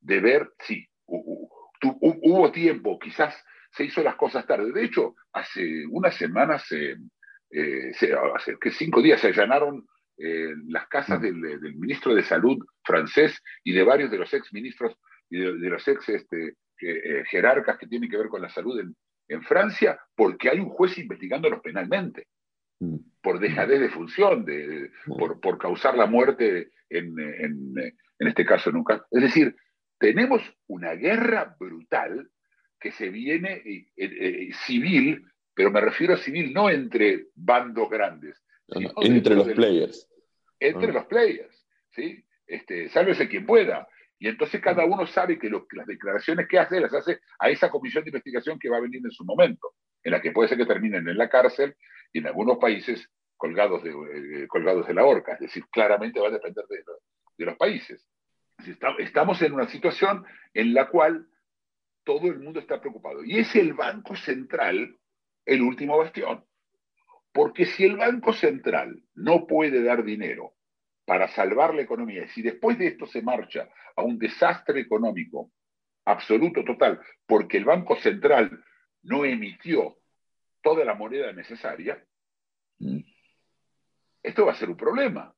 ver. 0.00 0.52
Sí, 0.60 0.86
hubo 1.06 2.52
tiempo, 2.52 2.98
quizás 2.98 3.34
se 3.72 3.84
hizo 3.84 4.02
las 4.02 4.16
cosas 4.16 4.46
tarde. 4.46 4.72
De 4.72 4.84
hecho, 4.84 5.16
hace 5.32 5.86
unas 5.86 6.14
semanas, 6.14 6.70
eh, 6.70 6.96
hace 8.34 8.56
que 8.60 8.70
cinco 8.70 9.02
días 9.02 9.20
se 9.20 9.28
allanaron 9.28 9.86
eh, 10.18 10.54
las 10.68 10.86
casas 10.88 11.18
mm. 11.18 11.22
del, 11.22 11.40
del, 11.60 11.74
ministro 11.76 12.14
de 12.14 12.22
Salud 12.22 12.58
francés 12.84 13.42
y 13.64 13.72
de 13.72 13.82
varios 13.82 14.10
de 14.10 14.18
los 14.18 14.32
ex 14.32 14.52
ministros 14.52 14.96
y 15.30 15.38
de, 15.38 15.52
los 15.52 15.86
ex 15.88 16.08
este, 16.10 16.56
eh, 16.82 17.24
jerarcas 17.30 17.78
que 17.78 17.86
tienen 17.86 18.10
que 18.10 18.16
ver 18.16 18.28
con 18.28 18.42
la 18.42 18.48
salud 18.48 18.80
en, 18.80 18.94
Francia, 19.44 19.98
porque 20.14 20.50
hay 20.50 20.58
un 20.58 20.68
juez 20.68 20.98
investigándolos 20.98 21.62
penalmente, 21.62 22.26
mm. 22.80 22.96
por 23.22 23.40
dejadez 23.40 23.80
de 23.80 23.88
función, 23.88 24.44
de, 24.44 24.90
mm. 25.06 25.40
por, 25.40 25.56
causar 25.56 25.96
la 25.96 26.04
muerte 26.04 26.68
en, 26.90 27.14
este 28.18 28.44
caso 28.44 28.70
nunca. 28.70 29.06
Es 29.10 29.22
decir, 29.22 29.56
tenemos 29.98 30.42
una 30.66 30.92
guerra 30.92 31.56
brutal 31.58 32.28
que 32.78 32.92
se 32.92 33.08
viene 33.08 33.62
eh, 33.64 33.86
eh, 33.96 34.50
civil, 34.66 35.24
pero 35.54 35.70
me 35.70 35.80
refiero 35.80 36.12
a 36.12 36.18
civil 36.18 36.52
no 36.52 36.68
entre 36.68 37.28
bandos 37.34 37.88
grandes. 37.88 38.42
entre 39.00 39.34
los 39.34 39.48
players. 39.48 40.06
Entre 40.60 40.90
ah. 40.90 40.92
los 40.92 41.06
players, 41.06 41.66
¿sí? 41.92 42.22
Este, 42.46 42.90
sálvese 42.90 43.28
quien 43.28 43.46
pueda. 43.46 43.88
Y 44.22 44.28
entonces 44.28 44.60
cada 44.60 44.84
uno 44.84 45.04
sabe 45.04 45.36
que, 45.36 45.50
las 45.50 45.84
declaraciones 45.84 46.46
que 46.46 46.56
hace 46.56 46.78
las 46.78 46.94
hace 46.94 47.18
a 47.40 47.50
esa 47.50 47.68
comisión 47.68 48.04
de 48.04 48.10
investigación 48.10 48.56
que 48.56 48.68
va 48.68 48.76
a 48.76 48.80
venir 48.80 49.00
en 49.04 49.10
su 49.10 49.24
momento, 49.24 49.74
en 50.00 50.12
la 50.12 50.22
que 50.22 50.30
puede 50.30 50.48
ser 50.48 50.56
que 50.58 50.64
terminen 50.64 51.08
en 51.08 51.18
la 51.18 51.28
cárcel 51.28 51.74
y 52.12 52.20
en 52.20 52.28
algunos 52.28 52.58
países 52.58 53.10
colgados 53.36 53.82
de, 53.82 53.90
eh, 53.90 54.46
colgados 54.46 54.86
de 54.86 54.94
la 54.94 55.04
horca. 55.04 55.32
Es 55.32 55.40
decir, 55.40 55.64
claramente 55.72 56.20
va 56.20 56.28
a 56.28 56.30
depender 56.30 56.64
de, 56.68 57.44
los 57.44 57.56
países. 57.56 58.06
Estamos 58.98 59.42
en 59.42 59.54
una 59.54 59.66
situación 59.66 60.24
en 60.54 60.72
la 60.72 60.88
cual 60.88 61.26
todo 62.04 62.28
el 62.28 62.38
mundo 62.38 62.60
está 62.60 62.80
preocupado. 62.80 63.24
Y 63.24 63.40
es 63.40 63.56
el 63.56 63.74
Banco 63.74 64.14
Central 64.14 64.98
el 65.44 65.62
último 65.62 65.98
bastión. 65.98 66.44
Porque 67.32 67.66
si 67.66 67.86
el 67.86 67.96
Banco 67.96 68.32
Central 68.32 69.02
no 69.14 69.48
puede 69.48 69.82
dar 69.82 70.04
dinero 70.04 70.54
para 71.12 71.28
salvar 71.28 71.74
la 71.74 71.82
economía. 71.82 72.24
Y 72.24 72.28
si 72.28 72.40
después 72.40 72.78
de 72.78 72.86
esto 72.86 73.06
se 73.06 73.20
marcha 73.20 73.68
a 73.94 74.00
un 74.00 74.18
desastre 74.18 74.80
económico 74.80 75.52
absoluto, 76.06 76.64
total, 76.64 77.02
porque 77.26 77.58
el 77.58 77.66
Banco 77.66 77.96
Central 77.96 78.64
no 79.02 79.26
emitió 79.26 79.98
toda 80.62 80.86
la 80.86 80.94
moneda 80.94 81.30
necesaria, 81.34 82.02
mm. 82.78 83.00
esto 84.22 84.46
va 84.46 84.52
a 84.52 84.54
ser 84.54 84.70
un 84.70 84.76
problema. 84.78 85.34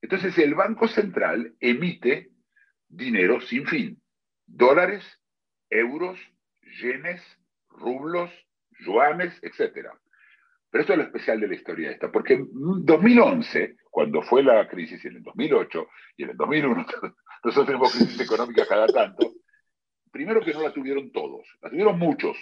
Entonces 0.00 0.36
el 0.38 0.56
Banco 0.56 0.88
Central 0.88 1.54
emite 1.60 2.32
dinero 2.88 3.40
sin 3.42 3.64
fin, 3.68 4.02
dólares, 4.44 5.04
euros, 5.70 6.18
yenes, 6.82 7.22
rublos, 7.68 8.28
yuanes, 8.80 9.32
etc. 9.40 9.86
Pero 10.72 10.82
esto 10.82 10.94
es 10.94 10.98
lo 11.00 11.04
especial 11.04 11.38
de 11.38 11.48
la 11.48 11.54
historia 11.54 11.90
esta, 11.90 12.10
porque 12.10 12.32
en 12.32 12.48
2011 12.50 13.76
cuando 13.90 14.22
fue 14.22 14.42
la 14.42 14.66
crisis, 14.66 15.04
y 15.04 15.08
en 15.08 15.16
el 15.16 15.22
2008 15.22 15.86
y 16.16 16.22
en 16.22 16.30
el 16.30 16.36
2001, 16.38 16.86
nosotros 17.44 17.66
tenemos 17.66 17.92
crisis 17.92 18.20
económica 18.26 18.66
cada 18.66 18.86
tanto, 18.86 19.34
primero 20.10 20.40
que 20.40 20.54
no 20.54 20.62
la 20.62 20.72
tuvieron 20.72 21.12
todos, 21.12 21.46
la 21.60 21.68
tuvieron 21.68 21.98
muchos, 21.98 22.38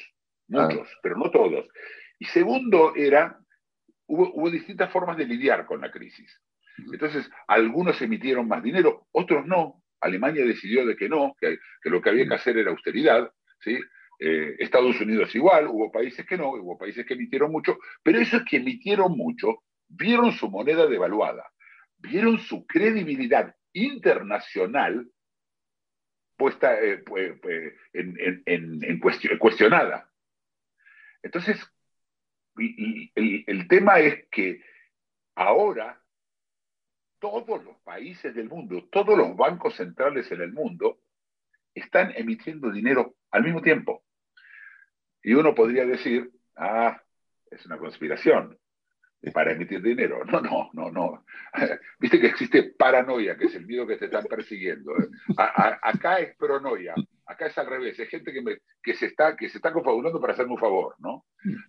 muchos, 0.46 0.88
ah. 0.88 0.98
pero 1.02 1.16
no 1.16 1.28
todos. 1.32 1.66
Y 2.20 2.26
segundo 2.26 2.94
era, 2.94 3.36
hubo, 4.06 4.48
distintas 4.48 4.92
formas 4.92 5.16
de 5.16 5.26
lidiar 5.26 5.66
con 5.66 5.80
la 5.80 5.90
crisis. 5.90 6.40
Entonces, 6.92 7.28
algunos 7.48 8.00
emitieron 8.00 8.46
más 8.46 8.62
dinero, 8.62 9.08
otros 9.10 9.44
no. 9.46 9.82
Alemania 10.00 10.44
decidió 10.44 10.86
de 10.86 10.96
que 10.96 11.08
no, 11.08 11.34
que, 11.38 11.58
lo 11.82 12.00
que 12.00 12.10
había 12.10 12.28
que 12.28 12.34
hacer 12.34 12.56
era 12.56 12.70
austeridad, 12.70 13.32
¿sí? 13.58 13.76
Eh, 14.22 14.56
Estados 14.58 15.00
Unidos 15.00 15.34
igual, 15.34 15.66
hubo 15.68 15.90
países 15.90 16.26
que 16.26 16.36
no, 16.36 16.50
hubo 16.50 16.76
países 16.76 17.06
que 17.06 17.14
emitieron 17.14 17.50
mucho, 17.50 17.78
pero 18.02 18.18
esos 18.20 18.44
que 18.44 18.58
emitieron 18.58 19.16
mucho 19.16 19.62
vieron 19.88 20.32
su 20.32 20.50
moneda 20.50 20.86
devaluada, 20.86 21.50
vieron 21.96 22.38
su 22.38 22.66
credibilidad 22.66 23.56
internacional 23.72 25.10
puesta 26.36 26.78
eh, 26.82 27.02
en, 27.94 28.98
cuestionada. 29.38 30.10
Entonces, 31.22 31.58
el, 32.56 33.68
tema 33.68 34.00
es 34.00 34.26
que 34.30 34.62
ahora 35.34 36.02
todos 37.18 37.64
los 37.64 37.78
países 37.78 38.34
del 38.34 38.50
mundo, 38.50 38.86
todos 38.90 39.16
los 39.16 39.34
bancos 39.34 39.76
centrales 39.76 40.30
en 40.30 40.42
el 40.42 40.52
mundo, 40.52 41.00
están 41.74 42.12
emitiendo 42.16 42.70
dinero 42.70 43.16
al 43.30 43.44
mismo 43.44 43.62
tiempo. 43.62 44.04
Y 45.22 45.34
uno 45.34 45.54
podría 45.54 45.84
decir, 45.84 46.30
ah, 46.56 47.00
es 47.50 47.64
una 47.66 47.78
conspiración 47.78 48.58
para 49.32 49.52
emitir 49.52 49.82
dinero. 49.82 50.24
No, 50.24 50.40
no, 50.40 50.70
no, 50.72 50.90
no. 50.90 51.24
Viste 52.00 52.20
que 52.20 52.28
existe 52.28 52.62
paranoia, 52.78 53.36
que 53.36 53.46
es 53.46 53.54
el 53.54 53.66
miedo 53.66 53.86
que 53.86 53.96
te 53.96 54.06
están 54.06 54.24
persiguiendo. 54.24 54.92
¿eh? 54.98 55.08
acá 55.36 56.18
es 56.18 56.36
pronoia, 56.36 56.94
acá 57.26 57.46
es 57.46 57.58
al 57.58 57.66
revés. 57.66 57.98
Hay 58.00 58.06
gente 58.06 58.32
que, 58.32 58.42
que, 58.82 58.94
se, 58.94 59.06
está, 59.06 59.36
que 59.36 59.48
se 59.48 59.58
está 59.58 59.72
confabulando 59.72 60.20
para 60.20 60.32
hacerme 60.32 60.52
un 60.52 60.60
favor, 60.60 60.94
¿no? 60.98 61.26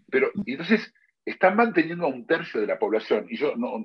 Pero, 0.09 0.31
y 0.45 0.53
entonces, 0.53 0.93
están 1.25 1.55
manteniendo 1.55 2.05
a 2.05 2.09
un 2.09 2.25
tercio 2.25 2.61
de 2.61 2.67
la 2.67 2.79
población, 2.79 3.27
y 3.29 3.37
yo 3.37 3.55
no, 3.55 3.77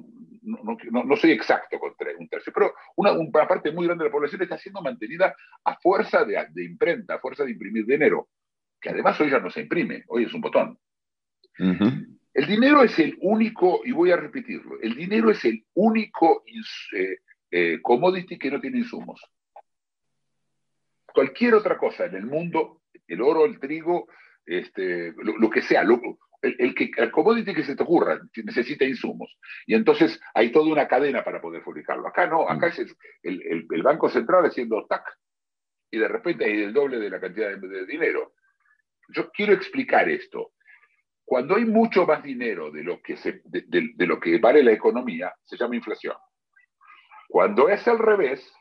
no, 0.42 1.04
no, 1.04 1.16
soy 1.16 1.32
exacto 1.32 1.78
con 1.78 1.92
un 2.18 2.28
tercio, 2.28 2.52
pero 2.52 2.72
una, 2.96 3.12
una, 3.12 3.46
parte 3.46 3.72
muy 3.72 3.86
grande 3.86 4.04
de 4.04 4.08
la 4.08 4.12
población 4.12 4.42
está 4.42 4.56
siendo 4.56 4.80
mantenida 4.80 5.34
a 5.64 5.76
fuerza 5.76 6.24
de, 6.24 6.46
de 6.50 6.64
imprenta, 6.64 7.14
a 7.14 7.18
fuerza 7.18 7.44
de 7.44 7.50
imprimir 7.50 7.84
dinero, 7.84 8.28
que 8.80 8.90
además 8.90 9.20
hoy 9.20 9.30
ya 9.30 9.38
no 9.38 9.50
se 9.50 9.62
imprime, 9.62 10.04
hoy 10.08 10.24
es 10.24 10.34
un 10.34 10.40
botón. 10.40 10.78
El 11.58 12.46
dinero 12.46 12.82
es 12.82 12.98
el 12.98 13.16
único, 13.20 13.80
y 13.84 13.92
voy 13.92 14.10
a 14.10 14.16
repetirlo, 14.16 14.78
el 14.80 14.94
dinero 14.94 15.30
es 15.30 15.44
el 15.44 15.64
único 15.74 16.44
eh, 16.92 17.16
eh, 17.50 17.78
commodity 17.82 18.38
que 18.38 18.50
no 18.50 18.60
tiene 18.60 18.78
insumos. 18.78 19.20
Cualquier 21.06 21.54
otra 21.54 21.78
cosa 21.78 22.04
en 22.04 22.14
el 22.14 22.26
mundo, 22.26 22.82
el 23.08 23.22
oro, 23.22 23.46
el 23.46 23.58
trigo, 23.58 24.08
este, 24.44 25.14
lo, 25.16 25.48
que 25.48 25.62
sea, 25.62 25.82
el, 26.42 26.74
que, 26.74 26.90
el 26.98 27.10
commodity 27.10 27.54
que 27.54 27.64
se 27.64 27.74
te 27.74 27.82
ocurra 27.82 28.20
necesita 28.44 28.84
insumos. 28.84 29.34
Y 29.66 29.74
entonces 29.74 30.20
hay 30.34 30.52
toda 30.52 30.70
una 30.70 30.86
cadena 30.86 31.24
para 31.24 31.40
poder 31.40 31.62
fabricarlo. 31.62 32.06
Acá 32.06 32.26
no, 32.26 32.48
acá 32.48 32.66
es 32.68 32.78
el, 33.22 33.66
el 33.70 33.82
Banco 33.82 34.10
Central 34.10 34.44
haciendo 34.44 34.84
tac, 34.86 35.04
y 35.90 35.98
de 35.98 36.08
repente 36.08 36.44
hay 36.44 36.62
el 36.62 36.72
doble 36.72 36.98
de 36.98 37.10
la 37.10 37.20
cantidad 37.20 37.56
de 37.56 37.86
dinero. 37.86 38.34
Yo 39.08 39.30
quiero 39.30 39.52
explicar 39.52 40.08
esto. 40.08 40.52
Cuando 41.24 41.56
hay 41.56 41.64
mucho 41.64 42.06
más 42.06 42.22
dinero 42.22 42.70
de 42.70 42.84
lo 42.84 43.00
que, 43.02 44.38
vale 44.38 44.62
la 44.62 44.72
economía, 44.72 45.34
se 45.44 45.56
llama 45.56 45.76
inflación. 45.76 46.16
Cuando 47.28 47.68
es 47.68 47.86
al 47.88 47.98
revés, 47.98 48.52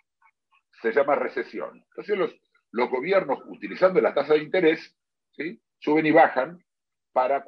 se 0.81 0.91
llama 0.91 1.15
recesión. 1.15 1.83
Entonces 1.89 2.17
los, 2.17 2.35
los 2.71 2.89
gobiernos, 2.89 3.39
utilizando 3.47 4.01
la 4.01 4.13
tasa 4.13 4.33
de 4.33 4.43
interés, 4.43 4.95
suben 5.79 6.05
y 6.05 6.11
bajan 6.11 6.63
para 7.13 7.43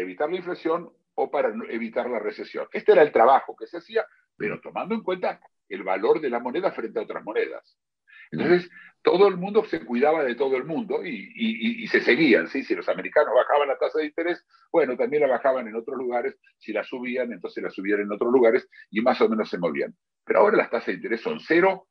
evitar 0.00 0.30
la 0.30 0.36
inflación 0.36 0.90
o 1.14 1.30
para 1.30 1.52
evitar 1.68 2.08
la 2.08 2.18
recesión. 2.18 2.66
Este 2.72 2.92
era 2.92 3.02
el 3.02 3.12
trabajo 3.12 3.54
que 3.54 3.66
se 3.66 3.78
hacía, 3.78 4.06
pero 4.36 4.60
tomando 4.60 4.94
en 4.94 5.02
cuenta 5.02 5.40
el 5.68 5.82
valor 5.82 6.20
de 6.20 6.30
la 6.30 6.40
moneda 6.40 6.72
frente 6.72 6.98
a 6.98 7.02
otras 7.02 7.22
monedas. 7.22 7.78
Entonces, 8.32 8.70
todo 9.02 9.28
el 9.28 9.36
mundo 9.36 9.64
se 9.64 9.84
cuidaba 9.84 10.24
de 10.24 10.34
todo 10.34 10.56
el 10.56 10.64
mundo 10.64 11.04
y, 11.04 11.86
se 11.88 12.00
seguían. 12.00 12.48
¿sí? 12.48 12.64
Si 12.64 12.74
los 12.74 12.88
americanos 12.88 13.34
bajaban 13.34 13.68
la 13.68 13.78
tasa 13.78 13.98
de 13.98 14.06
interés, 14.06 14.44
bueno, 14.70 14.96
también 14.96 15.22
la 15.22 15.28
bajaban 15.28 15.66
en 15.68 15.76
otros 15.76 15.98
lugares. 15.98 16.36
Si 16.58 16.72
la 16.72 16.84
subían, 16.84 17.32
entonces 17.32 17.62
la 17.62 17.70
subían 17.70 18.00
en 18.00 18.12
otros 18.12 18.32
lugares 18.32 18.68
y 18.90 19.00
más 19.00 19.20
o 19.20 19.28
menos 19.28 19.50
se 19.50 19.58
movían. 19.58 19.94
Pero 20.24 20.40
ahora 20.40 20.56
las 20.56 20.70
tasas 20.70 20.86
de 20.86 20.94
interés 20.94 21.20
son 21.20 21.40
cero 21.40 21.88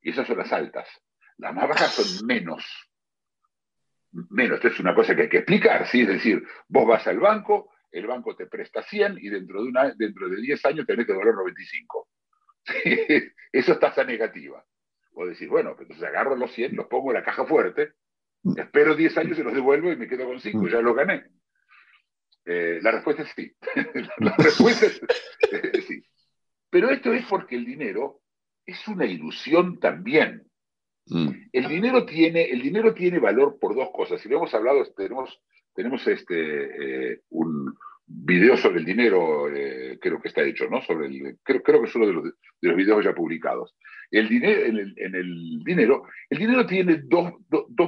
y 0.00 0.10
esas 0.10 0.26
son 0.26 0.38
las 0.38 0.52
altas. 0.52 0.88
Las 1.36 1.52
más 1.52 1.68
bajas 1.68 1.92
son 1.92 2.26
menos. 2.26 2.64
Menos. 4.30 4.56
Esto 4.56 4.68
es 4.68 4.80
una 4.80 4.94
cosa 4.94 5.14
que 5.16 5.22
hay 5.22 5.28
que 5.28 5.38
explicar. 5.38 5.86
¿sí? 5.86 6.02
Es 6.02 6.08
decir, 6.08 6.42
vos 6.68 6.86
vas 6.86 7.06
al 7.08 7.18
banco, 7.18 7.70
el 7.90 8.06
banco 8.06 8.36
te 8.36 8.46
presta 8.46 8.82
100 8.82 9.18
y 9.20 9.28
dentro 9.28 9.62
de, 9.62 9.68
una, 9.68 9.92
dentro 9.94 10.28
de 10.28 10.40
10 10.40 10.64
años 10.64 10.86
tenés 10.86 11.06
que 11.06 11.12
devolver 11.12 11.34
95. 11.34 12.08
Eso 13.52 13.72
es 13.72 13.80
tasa 13.80 14.04
negativa. 14.04 14.64
O 15.18 15.24
decir, 15.24 15.48
bueno, 15.48 15.74
pues 15.74 15.88
entonces 15.88 16.06
agarro 16.06 16.36
los 16.36 16.52
100, 16.52 16.76
los 16.76 16.86
pongo 16.88 17.10
en 17.10 17.14
la 17.14 17.24
caja 17.24 17.46
fuerte, 17.46 17.94
espero 18.54 18.94
10 18.94 19.16
años 19.16 19.38
y 19.38 19.42
los 19.42 19.54
devuelvo 19.54 19.90
y 19.90 19.96
me 19.96 20.06
quedo 20.06 20.26
con 20.26 20.38
5, 20.38 20.58
mm. 20.58 20.68
ya 20.68 20.80
lo 20.82 20.92
gané. 20.92 21.24
Eh, 22.44 22.80
la 22.82 22.90
respuesta 22.90 23.22
es 23.22 23.30
sí. 23.34 23.50
la 24.18 24.36
respuesta 24.36 24.86
es, 24.86 25.00
sí. 25.86 26.02
Pero 26.68 26.90
esto 26.90 27.14
es 27.14 27.24
porque 27.24 27.56
el 27.56 27.64
dinero 27.64 28.20
es 28.66 28.86
una 28.88 29.06
ilusión 29.06 29.80
también. 29.80 30.46
Mm. 31.06 31.30
El, 31.50 31.68
dinero 31.68 32.04
tiene, 32.04 32.50
el 32.50 32.60
dinero 32.60 32.92
tiene 32.92 33.18
valor 33.18 33.58
por 33.58 33.74
dos 33.74 33.88
cosas. 33.94 34.20
Si 34.20 34.28
lo 34.28 34.36
hemos 34.36 34.52
hablado, 34.52 34.84
tenemos, 34.94 35.40
tenemos 35.74 36.06
este, 36.06 37.12
eh, 37.14 37.20
un, 37.30 37.74
video 38.06 38.56
sobre 38.56 38.78
el 38.78 38.84
dinero, 38.84 39.48
eh, 39.52 39.98
creo 40.00 40.20
que 40.20 40.28
está 40.28 40.42
hecho, 40.42 40.68
¿no? 40.70 40.80
Sobre 40.82 41.06
el, 41.06 41.38
creo, 41.42 41.62
creo 41.62 41.80
que 41.80 41.88
es 41.88 41.94
uno 41.96 42.06
de 42.06 42.12
los, 42.12 42.24
de 42.24 42.68
los 42.68 42.76
videos 42.76 43.04
ya 43.04 43.14
publicados. 43.14 43.74
El 44.10 44.28
dinero, 44.28 44.62
en, 44.62 45.14
el, 45.14 45.62
dinero, 45.64 46.04
el 46.30 46.38
dinero 46.38 46.64
tiene 46.66 47.02
dos, 47.04 47.32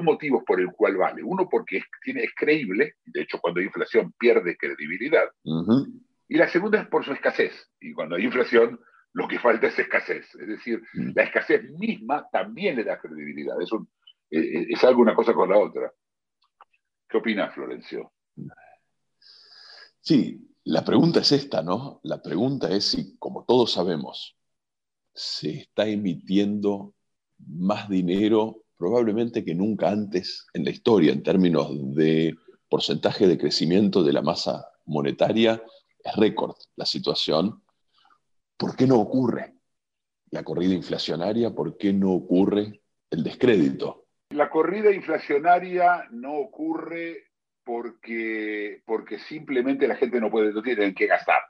motivos 0.02 0.42
por 0.44 0.61
el 0.61 0.68
cual 0.72 0.96
vale. 0.96 1.22
Uno 1.22 1.48
porque 1.48 1.78
es, 1.78 1.85
tiene, 2.02 2.24
es 2.24 2.35
creíble, 2.35 2.94
de 3.04 3.22
hecho 3.22 3.38
cuando 3.38 3.61
hay 3.61 3.66
inflación 3.66 4.12
pierde 4.18 4.57
credibilidad, 4.57 5.28
y 6.28 6.37
la 6.37 6.48
segunda 6.48 6.81
es 6.81 6.88
por 6.88 7.04
su 7.04 7.12
escasez. 7.12 7.70
Y 7.81 7.92
cuando 7.92 8.16
hay 8.16 8.24
inflación, 8.24 8.78
lo 9.14 9.26
que 9.26 9.38
falta 9.38 9.68
es 9.68 9.78
escasez. 9.78 10.26
Es 10.35 10.48
decir, 10.48 10.83
mm. 10.94 11.12
la 11.14 11.22
escasez 11.22 11.70
misma 11.78 12.28
también 12.31 12.76
le 12.76 12.85
da 12.85 12.98
credibilidad. 12.98 13.61
Es, 13.62 13.72
un, 13.72 13.88
eh, 14.31 14.40
eh, 14.40 14.66
es 14.68 14.85
algo 14.85 15.00
una 15.00 15.14
cosa 15.14 15.33
con 15.33 15.48
la 15.48 15.59
otra. 15.59 15.90
¿Qué 17.09 17.16
opinas, 17.16 17.54
Florencio? 17.54 18.12
Sí, 20.09 20.55
la 20.64 20.87
pregunta 20.87 21.21
es 21.21 21.33
esta, 21.33 21.61
¿no? 21.61 22.01
La 22.03 22.23
pregunta 22.23 22.71
es 22.71 22.87
si, 22.87 23.18
como 23.18 23.44
todos 23.44 23.73
sabemos, 23.73 24.38
se 25.14 25.51
está 25.51 25.87
emitiendo 25.87 26.94
más 27.37 27.90
dinero 27.90 28.64
probablemente 28.79 29.44
que 29.44 29.55
nunca 29.55 29.90
antes 29.90 30.47
en 30.55 30.64
la 30.64 30.71
historia 30.71 31.12
en 31.12 31.23
términos 31.23 31.68
de 31.94 32.35
porcentaje 32.71 33.27
de 33.27 33.37
crecimiento 33.37 34.03
de 34.03 34.14
la 34.14 34.23
masa 34.23 34.64
monetaria. 34.87 35.62
Es 36.03 36.16
récord 36.16 36.57
la 36.77 36.87
situación. 36.87 37.62
¿Por 38.57 38.77
qué 38.77 38.87
no 38.87 38.99
ocurre 38.99 39.57
la 40.31 40.42
corrida 40.42 40.73
inflacionaria? 40.73 41.55
¿Por 41.55 41.77
qué 41.77 41.92
no 41.92 42.12
ocurre 42.12 42.81
el 43.11 43.23
descrédito? 43.23 44.07
La 44.31 44.49
corrida 44.49 44.90
inflacionaria 44.90 46.09
no 46.12 46.33
ocurre 46.33 47.28
porque, 47.68 48.81
porque 48.87 49.18
simplemente 49.18 49.87
la 49.87 49.96
gente 49.96 50.18
no 50.22 50.31
puede, 50.31 50.54
no 50.54 50.62
tiene 50.62 50.87
en 50.87 50.94
qué 50.94 51.07
gastar. 51.07 51.42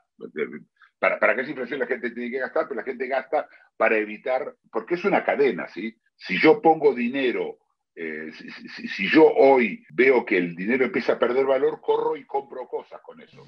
Para, 0.99 1.17
para 1.17 1.33
que 1.33 1.43
esa 1.43 1.51
inflación 1.51 1.79
la 1.79 1.87
gente 1.87 2.11
tiene 2.11 2.29
que 2.29 2.39
gastar, 2.39 2.67
pero 2.67 2.81
la 2.81 2.85
gente 2.85 3.07
gasta 3.07 3.47
para 3.77 3.95
evitar, 3.95 4.53
porque 4.69 4.95
es 4.95 5.05
una 5.05 5.23
cadena, 5.23 5.69
¿sí? 5.69 5.95
Si 6.17 6.37
yo 6.37 6.61
pongo 6.61 6.93
dinero, 6.93 7.59
eh, 7.95 8.33
si, 8.33 9.09
yo 9.09 9.31
hoy 9.33 9.85
veo 9.93 10.25
que 10.25 10.35
el 10.35 10.57
dinero 10.57 10.83
empieza 10.83 11.13
a 11.13 11.19
perder 11.19 11.45
valor, 11.45 11.79
corro 11.79 12.17
y 12.17 12.25
compro 12.25 12.67
cosas 12.67 12.99
con 12.99 13.21
eso, 13.21 13.47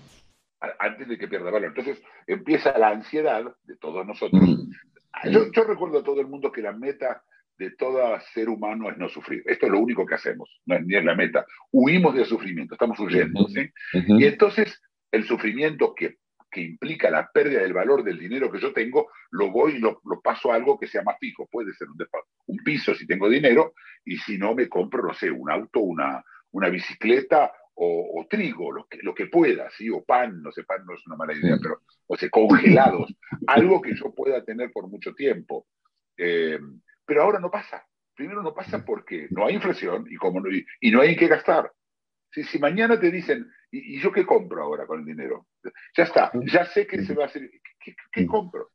antes 0.79 1.09
de 1.09 1.17
que 1.17 1.27
pierda 1.27 1.51
valor. 1.51 1.67
Entonces 1.67 2.01
empieza 2.25 2.77
la 2.77 2.87
ansiedad 2.87 3.53
de 3.65 3.75
todos 3.75 4.07
nosotros. 4.07 4.41
Mm. 4.41 5.29
Yo, 5.29 5.51
yo 5.51 5.65
recuerdo 5.65 5.99
a 5.99 6.03
todo 6.05 6.21
el 6.21 6.27
mundo 6.27 6.53
que 6.53 6.61
la 6.61 6.71
meta 6.71 7.21
de 7.61 7.71
todo 7.71 8.19
ser 8.33 8.49
humano 8.49 8.89
es 8.89 8.97
no 8.97 9.07
sufrir. 9.07 9.43
Esto 9.45 9.67
es 9.67 9.71
lo 9.71 9.79
único 9.79 10.03
que 10.03 10.15
hacemos, 10.15 10.61
no 10.65 10.75
es 10.75 10.83
ni 10.83 10.95
es 10.95 11.05
la 11.05 11.15
meta. 11.15 11.45
Huimos 11.71 12.15
del 12.15 12.25
sufrimiento, 12.25 12.73
estamos 12.73 12.99
huyendo. 12.99 13.47
¿sí? 13.49 13.69
Y 13.93 14.25
entonces 14.25 14.81
el 15.11 15.25
sufrimiento 15.25 15.93
que 15.93 16.17
que 16.51 16.61
implica 16.61 17.09
la 17.09 17.31
pérdida 17.31 17.61
del 17.61 17.71
valor 17.71 18.03
del 18.03 18.19
dinero 18.19 18.51
que 18.51 18.59
yo 18.59 18.73
tengo, 18.73 19.09
lo 19.31 19.51
voy 19.51 19.75
y 19.75 19.79
lo, 19.79 20.01
paso 20.21 20.51
a 20.51 20.55
algo 20.55 20.77
que 20.77 20.85
sea 20.85 21.01
más 21.01 21.15
fijo. 21.17 21.47
Puede 21.49 21.73
ser 21.73 21.87
un, 21.87 21.97
un, 22.47 22.57
piso 22.57 22.93
si 22.93 23.07
tengo 23.07 23.29
dinero, 23.29 23.73
y 24.03 24.17
si 24.17 24.37
no, 24.37 24.53
me 24.53 24.67
compro, 24.67 25.01
no 25.01 25.13
sé, 25.13 25.31
un 25.31 25.49
auto, 25.49 25.79
una, 25.79 26.21
una 26.51 26.67
bicicleta 26.67 27.53
o, 27.73 28.27
trigo, 28.29 28.71
lo 28.71 28.85
que, 28.85 28.99
lo 29.01 29.15
que 29.15 29.27
pueda, 29.27 29.69
¿sí? 29.71 29.89
o 29.89 30.03
pan, 30.03 30.41
no 30.43 30.51
sé, 30.51 30.63
pan 30.65 30.85
no 30.85 30.93
es 30.93 31.07
una 31.07 31.15
mala 31.15 31.33
idea, 31.33 31.57
pero, 31.59 31.79
o 32.05 32.17
sea, 32.17 32.29
congelados, 32.29 33.15
algo 33.47 33.81
que 33.81 33.95
yo 33.95 34.13
pueda 34.13 34.43
tener 34.43 34.71
por 34.73 34.89
mucho 34.89 35.15
tiempo. 35.15 35.65
Eh, 36.17 36.59
pero 37.11 37.23
ahora 37.23 37.41
no 37.41 37.51
pasa. 37.51 37.85
Primero 38.15 38.41
no 38.41 38.53
pasa 38.53 38.85
porque 38.85 39.27
no 39.31 39.45
hay 39.45 39.55
inflación 39.55 40.07
y, 40.09 40.15
como 40.15 40.39
no, 40.39 40.47
y, 40.49 40.91
no 40.91 41.01
hay 41.01 41.17
que 41.17 41.27
gastar. 41.27 41.69
Si, 42.31 42.45
si 42.45 42.57
mañana 42.57 42.97
te 42.97 43.11
dicen, 43.11 43.51
¿Y, 43.69 43.99
yo 43.99 44.13
qué 44.13 44.25
compro 44.25 44.63
ahora 44.63 44.85
con 44.87 45.01
el 45.01 45.05
dinero? 45.05 45.47
Ya 45.97 46.03
está, 46.03 46.31
ya 46.45 46.65
sé 46.67 46.87
que 46.87 47.03
se 47.03 47.13
va 47.13 47.23
a 47.23 47.27
hacer. 47.27 47.49
¿Qué, 48.13 48.25
compro? 48.25 48.69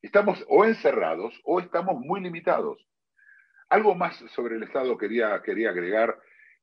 Estamos 0.00 0.42
o 0.48 0.64
encerrados 0.64 1.38
o 1.44 1.60
estamos 1.60 2.00
muy 2.00 2.22
limitados. 2.22 2.82
Algo 3.68 3.94
más 3.94 4.16
sobre 4.34 4.56
el 4.56 4.62
Estado 4.62 4.96
quería, 4.96 5.42
quería 5.42 5.68
agregar. 5.68 6.18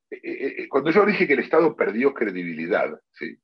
Eh, 0.09 0.19
eh, 0.23 0.55
eh, 0.63 0.67
cuando 0.67 0.89
yo 0.89 1.05
dije 1.05 1.27
que 1.27 1.33
el 1.33 1.41
Estado 1.41 1.75
perdió 1.75 2.11
credibilidad, 2.11 2.99
¿sí? 3.13 3.39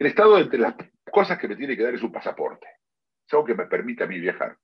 el 0.00 0.06
Estado, 0.08 0.38
entre 0.40 0.58
las 0.58 0.74
cosas 1.08 1.38
que 1.38 1.46
me 1.46 1.54
tiene 1.54 1.76
que 1.76 1.84
dar, 1.84 1.94
es 1.94 2.02
un 2.02 2.10
pasaporte. 2.10 2.66
Es 3.24 3.32
algo 3.32 3.44
que 3.44 3.54
me 3.54 3.66
permite 3.66 4.02
a 4.02 4.08
mí 4.08 4.18
viajar. 4.18 4.58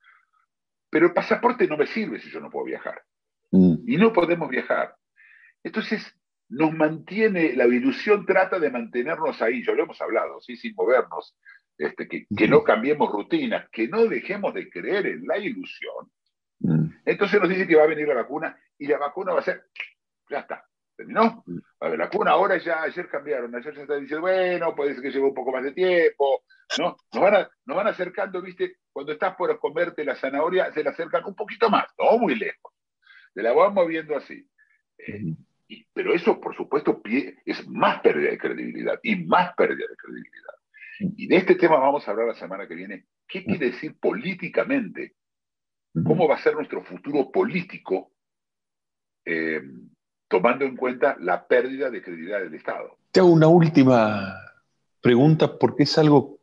Pero 0.90 1.06
el 1.06 1.12
pasaporte 1.12 1.66
no 1.66 1.76
me 1.76 1.86
sirve 1.86 2.20
si 2.20 2.30
yo 2.30 2.40
no 2.40 2.50
puedo 2.50 2.66
viajar. 2.66 3.02
Mm. 3.52 3.76
Y 3.86 3.96
no 3.96 4.12
podemos 4.12 4.48
viajar. 4.48 4.94
Entonces, 5.62 6.14
nos 6.48 6.72
mantiene, 6.72 7.54
la 7.54 7.66
ilusión 7.66 8.26
trata 8.26 8.58
de 8.58 8.70
mantenernos 8.70 9.40
ahí, 9.40 9.64
ya 9.64 9.72
lo 9.72 9.84
hemos 9.84 10.00
hablado, 10.00 10.40
¿sí? 10.40 10.56
sin 10.56 10.74
movernos, 10.74 11.36
este, 11.78 12.08
que, 12.08 12.48
no 12.48 12.64
cambiemos 12.64 13.10
rutinas, 13.10 13.68
que 13.70 13.88
no 13.88 14.06
dejemos 14.06 14.52
de 14.52 14.68
creer 14.68 15.06
en 15.06 15.26
la 15.26 15.38
ilusión. 15.38 16.10
Mm. 16.58 16.86
Entonces 17.04 17.40
nos 17.40 17.48
dice 17.48 17.66
que 17.66 17.76
va 17.76 17.84
a 17.84 17.88
venir 17.88 18.08
la 18.08 18.14
vacuna 18.14 18.58
y 18.76 18.86
la 18.86 18.98
vacuna 18.98 19.32
va 19.32 19.40
a 19.40 19.44
ser, 19.44 19.62
ya 20.28 20.40
está, 20.40 20.64
terminó. 21.00 21.42
Mm. 21.46 21.58
la 21.80 21.96
vacuna 21.96 22.32
ahora 22.32 22.58
ya, 22.58 22.82
ayer 22.82 23.08
cambiaron, 23.08 23.54
ayer 23.54 23.74
se 23.74 23.82
está 23.82 23.96
diciendo, 23.96 24.22
bueno, 24.22 24.74
puede 24.74 24.94
ser 24.94 25.02
que 25.02 25.10
lleve 25.10 25.26
un 25.26 25.34
poco 25.34 25.52
más 25.52 25.64
de 25.64 25.72
tiempo, 25.72 26.42
¿no? 26.78 26.96
Nos 27.12 27.22
van, 27.22 27.46
nos 27.64 27.76
van 27.76 27.86
acercando, 27.86 28.42
viste, 28.42 28.76
cuando 28.92 29.12
estás 29.12 29.34
por 29.36 29.58
comerte 29.58 30.04
la 30.04 30.16
zanahoria, 30.16 30.72
se 30.72 30.84
la 30.84 30.90
acercan 30.90 31.24
un 31.24 31.34
poquito 31.34 31.70
más, 31.70 31.86
no 31.98 32.18
muy 32.18 32.34
lejos. 32.34 32.72
Se 33.32 33.42
la 33.42 33.52
van 33.52 33.74
moviendo 33.74 34.16
así. 34.16 34.46
Eh, 34.98 35.34
pero 35.92 36.12
eso, 36.12 36.40
por 36.40 36.54
supuesto, 36.56 37.00
es 37.44 37.66
más 37.68 38.00
pérdida 38.00 38.30
de 38.30 38.38
credibilidad 38.38 38.98
y 39.02 39.24
más 39.24 39.54
pérdida 39.54 39.86
de 39.88 39.96
credibilidad. 39.96 40.54
Y 41.16 41.28
de 41.28 41.36
este 41.36 41.54
tema 41.54 41.78
vamos 41.78 42.06
a 42.06 42.10
hablar 42.10 42.26
la 42.26 42.34
semana 42.34 42.66
que 42.66 42.74
viene. 42.74 43.06
¿Qué 43.26 43.44
quiere 43.44 43.70
decir 43.70 43.96
políticamente? 43.98 45.14
¿Cómo 46.04 46.28
va 46.28 46.34
a 46.34 46.42
ser 46.42 46.54
nuestro 46.54 46.82
futuro 46.82 47.30
político 47.30 48.12
eh, 49.24 49.62
tomando 50.30 50.64
en 50.64 50.76
cuenta 50.76 51.16
la 51.20 51.46
pérdida 51.46 51.90
de 51.90 52.00
credibilidad 52.02 52.40
del 52.40 52.54
Estado? 52.54 52.96
Te 53.10 53.20
hago 53.20 53.30
una 53.30 53.48
última 53.48 54.32
pregunta 55.02 55.58
porque 55.58 55.82
es 55.82 55.98
algo 55.98 56.38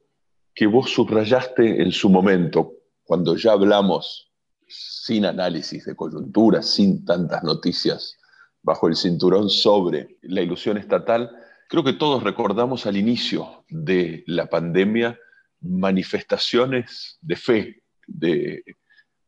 que 0.54 0.68
vos 0.68 0.92
subrayaste 0.92 1.82
en 1.82 1.92
su 1.92 2.10
momento, 2.10 2.74
cuando 3.04 3.38
ya 3.38 3.54
hablamos 3.54 4.34
sin 4.68 5.26
análisis 5.26 5.86
de 5.86 5.96
coyuntura, 5.96 6.62
sin 6.62 7.06
tantas 7.06 7.44
noticias 7.44 8.18
bajo 8.62 8.90
el 8.90 8.98
cinturón 8.98 9.50
sobre 9.50 10.18
la 10.24 10.42
ilusión 10.42 10.78
estatal, 10.78 11.32
creo 11.70 11.86
que 11.86 11.94
todos 11.94 12.24
recordamos 12.24 12.86
al 12.86 12.98
inicio 12.98 13.64
de 13.70 14.24
la 14.28 14.48
pandemia 14.48 15.18
manifestaciones 15.62 17.18
de 17.22 17.36
fe, 17.38 17.84
de 18.06 18.64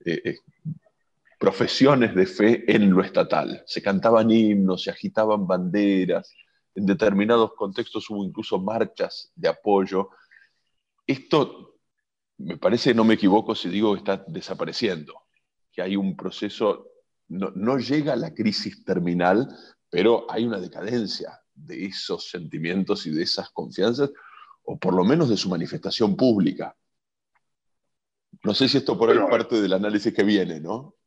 eh, 0.06 0.22
eh, 0.26 0.36
profesiones 1.40 2.14
de 2.14 2.26
fe 2.26 2.72
en 2.72 2.92
lo 2.92 3.02
estatal. 3.02 3.64
Se 3.66 3.82
cantaban 3.82 4.30
himnos, 4.30 4.84
se 4.84 4.92
agitaban 4.92 5.48
banderas, 5.48 6.36
en 6.76 6.86
determinados 6.86 7.54
contextos 7.56 8.10
hubo 8.10 8.24
incluso 8.24 8.60
marchas 8.60 9.32
de 9.36 9.48
apoyo. 9.48 10.10
Esto, 11.08 11.80
me 12.38 12.58
parece, 12.58 12.94
no 12.94 13.06
me 13.06 13.16
equivoco 13.16 13.56
si 13.56 13.70
digo 13.70 13.94
que 13.94 14.00
está 14.00 14.24
desapareciendo, 14.28 15.14
que 15.72 15.82
hay 15.82 15.96
un 15.96 16.16
proceso, 16.16 16.90
no, 17.30 17.52
no 17.56 17.78
llega 17.80 18.14
a 18.14 18.18
la 18.18 18.34
crisis 18.34 18.84
terminal, 18.84 19.48
pero 19.90 20.30
hay 20.30 20.46
una 20.46 20.60
decadencia 20.60 21.40
de 21.54 21.86
esos 21.86 22.30
sentimientos 22.30 23.08
y 23.08 23.12
de 23.12 23.24
esas 23.24 23.50
confianzas, 23.52 24.12
o 24.64 24.78
por 24.78 24.94
lo 24.94 25.06
menos 25.06 25.30
de 25.30 25.38
su 25.38 25.50
manifestación 25.50 26.18
pública. 26.18 26.76
No 28.44 28.54
sé 28.54 28.68
si 28.68 28.78
esto 28.78 28.98
por 28.98 29.10
ahí 29.10 29.18
es 29.18 29.30
parte 29.30 29.62
del 29.62 29.74
análisis 29.74 30.14
que 30.14 30.24
viene, 30.24 30.60
¿no? 30.60 30.99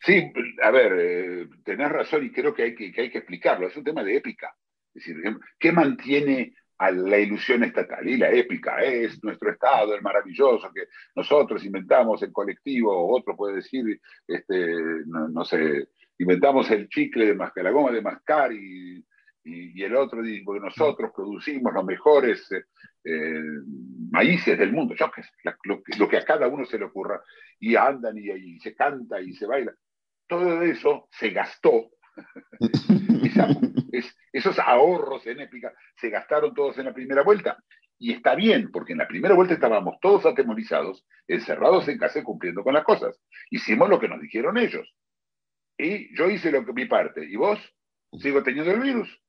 Sí, 0.00 0.32
a 0.62 0.70
ver, 0.70 0.92
eh, 0.98 1.48
tenés 1.64 1.90
razón 1.90 2.24
y 2.24 2.30
creo 2.30 2.54
que 2.54 2.62
hay 2.62 2.74
que, 2.74 2.92
hay 2.96 3.10
que 3.10 3.18
explicarlo. 3.18 3.66
Es 3.66 3.76
un 3.76 3.84
tema 3.84 4.04
de 4.04 4.16
épica. 4.16 4.54
Es 4.94 5.04
decir, 5.04 5.38
¿qué 5.58 5.72
mantiene 5.72 6.54
a 6.78 6.90
la 6.90 7.18
ilusión 7.18 7.64
estatal? 7.64 8.06
Y 8.08 8.16
la 8.16 8.30
épica 8.30 8.82
es 8.82 9.22
nuestro 9.22 9.50
Estado, 9.50 9.94
el 9.94 10.02
maravilloso 10.02 10.72
que 10.72 10.84
nosotros 11.16 11.64
inventamos 11.64 12.22
el 12.22 12.32
colectivo, 12.32 13.14
otro 13.14 13.36
puede 13.36 13.56
decir, 13.56 14.00
este, 14.26 14.74
no, 15.06 15.44
sé, 15.44 15.88
inventamos 16.18 16.70
el 16.70 16.88
chicle 16.88 17.26
de 17.26 17.34
mascar, 17.34 17.64
la 17.64 17.70
goma 17.70 17.90
de 17.90 18.02
mascar 18.02 18.52
y, 18.52 19.04
y, 19.44 19.82
el 19.82 19.96
otro 19.96 20.22
dice, 20.22 20.42
porque 20.44 20.64
nosotros 20.64 21.10
producimos 21.14 21.72
los 21.72 21.84
mejores 21.84 22.50
eh, 22.52 22.64
eh, 23.04 23.42
maíces 24.10 24.58
del 24.58 24.72
mundo, 24.72 24.94
yo, 24.94 25.10
lo, 25.64 25.82
lo, 25.98 26.08
que 26.08 26.16
a 26.16 26.24
cada 26.24 26.46
uno 26.48 26.64
se 26.64 26.78
le 26.78 26.84
ocurra, 26.84 27.20
y 27.58 27.74
andan 27.74 28.16
y 28.18 28.60
se 28.60 28.74
canta 28.74 29.20
y 29.20 29.32
se 29.34 29.46
baila 29.46 29.74
todo 30.28 30.62
eso 30.62 31.08
se 31.10 31.30
gastó. 31.30 31.90
esos 34.32 34.58
ahorros 34.58 35.26
en 35.26 35.40
épica 35.40 35.72
se 35.96 36.10
gastaron 36.10 36.54
todos 36.54 36.78
en 36.78 36.86
la 36.86 36.94
primera 36.94 37.22
vuelta. 37.22 37.58
Y 38.00 38.12
está 38.12 38.36
bien, 38.36 38.70
porque 38.70 38.92
en 38.92 38.98
la 38.98 39.08
primera 39.08 39.34
vuelta 39.34 39.54
estábamos 39.54 39.96
todos 40.00 40.24
atemorizados, 40.24 41.04
encerrados 41.26 41.88
en 41.88 41.98
casa 41.98 42.22
cumpliendo 42.22 42.62
con 42.62 42.74
las 42.74 42.84
cosas. 42.84 43.20
Hicimos 43.50 43.88
lo 43.88 43.98
que 43.98 44.08
nos 44.08 44.20
dijeron 44.20 44.56
ellos. 44.56 44.94
Y 45.76 46.16
yo 46.16 46.30
hice 46.30 46.52
lo 46.52 46.64
que 46.64 46.72
mi 46.72 46.84
parte. 46.84 47.24
¿Y 47.24 47.36
vos? 47.36 47.58
Sigo 48.20 48.42
teniendo 48.42 48.70
el 48.70 48.80
virus. 48.80 49.20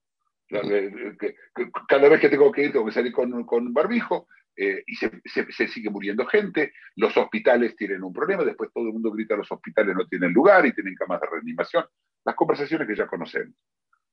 Cada 1.87 2.09
vez 2.09 2.19
que 2.19 2.29
tengo 2.29 2.51
que 2.51 2.65
ir, 2.65 2.71
tengo 2.71 2.85
que 2.85 2.91
salir 2.91 3.11
con, 3.11 3.43
con 3.45 3.73
barbijo. 3.73 4.27
Eh, 4.61 4.83
y 4.87 4.95
se, 4.97 5.67
sigue 5.69 5.89
muriendo 5.89 6.25
gente, 6.25 6.73
los 6.97 7.15
hospitales 7.15 7.77
tienen 7.77 8.03
un 8.03 8.11
problema, 8.11 8.43
después 8.43 8.69
todo 8.73 8.87
el 8.87 8.91
mundo 8.91 9.09
grita 9.09 9.37
los 9.37 9.49
hospitales 9.49 9.95
no 9.95 10.05
tienen 10.05 10.33
lugar 10.33 10.65
y 10.65 10.73
tienen 10.73 10.95
camas 10.95 11.21
de 11.21 11.27
reanimación, 11.31 11.85
las 12.25 12.35
conversaciones 12.35 12.85
que 12.85 12.95
ya 12.97 13.07
conocemos. 13.07 13.55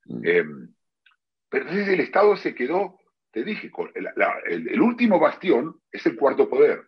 Mm. 0.05 0.21
Em, 0.23 0.73
pero 1.49 1.65
entonces 1.65 1.89
el 1.89 1.99
Estado 1.99 2.37
se 2.37 2.55
quedó, 2.55 2.97
te 3.31 3.43
dije, 3.43 3.69
el, 3.93 4.69
el, 4.69 4.81
último 4.81 5.19
bastión 5.19 5.81
es 5.91 6.05
el 6.05 6.15
cuarto 6.15 6.49
poder, 6.49 6.87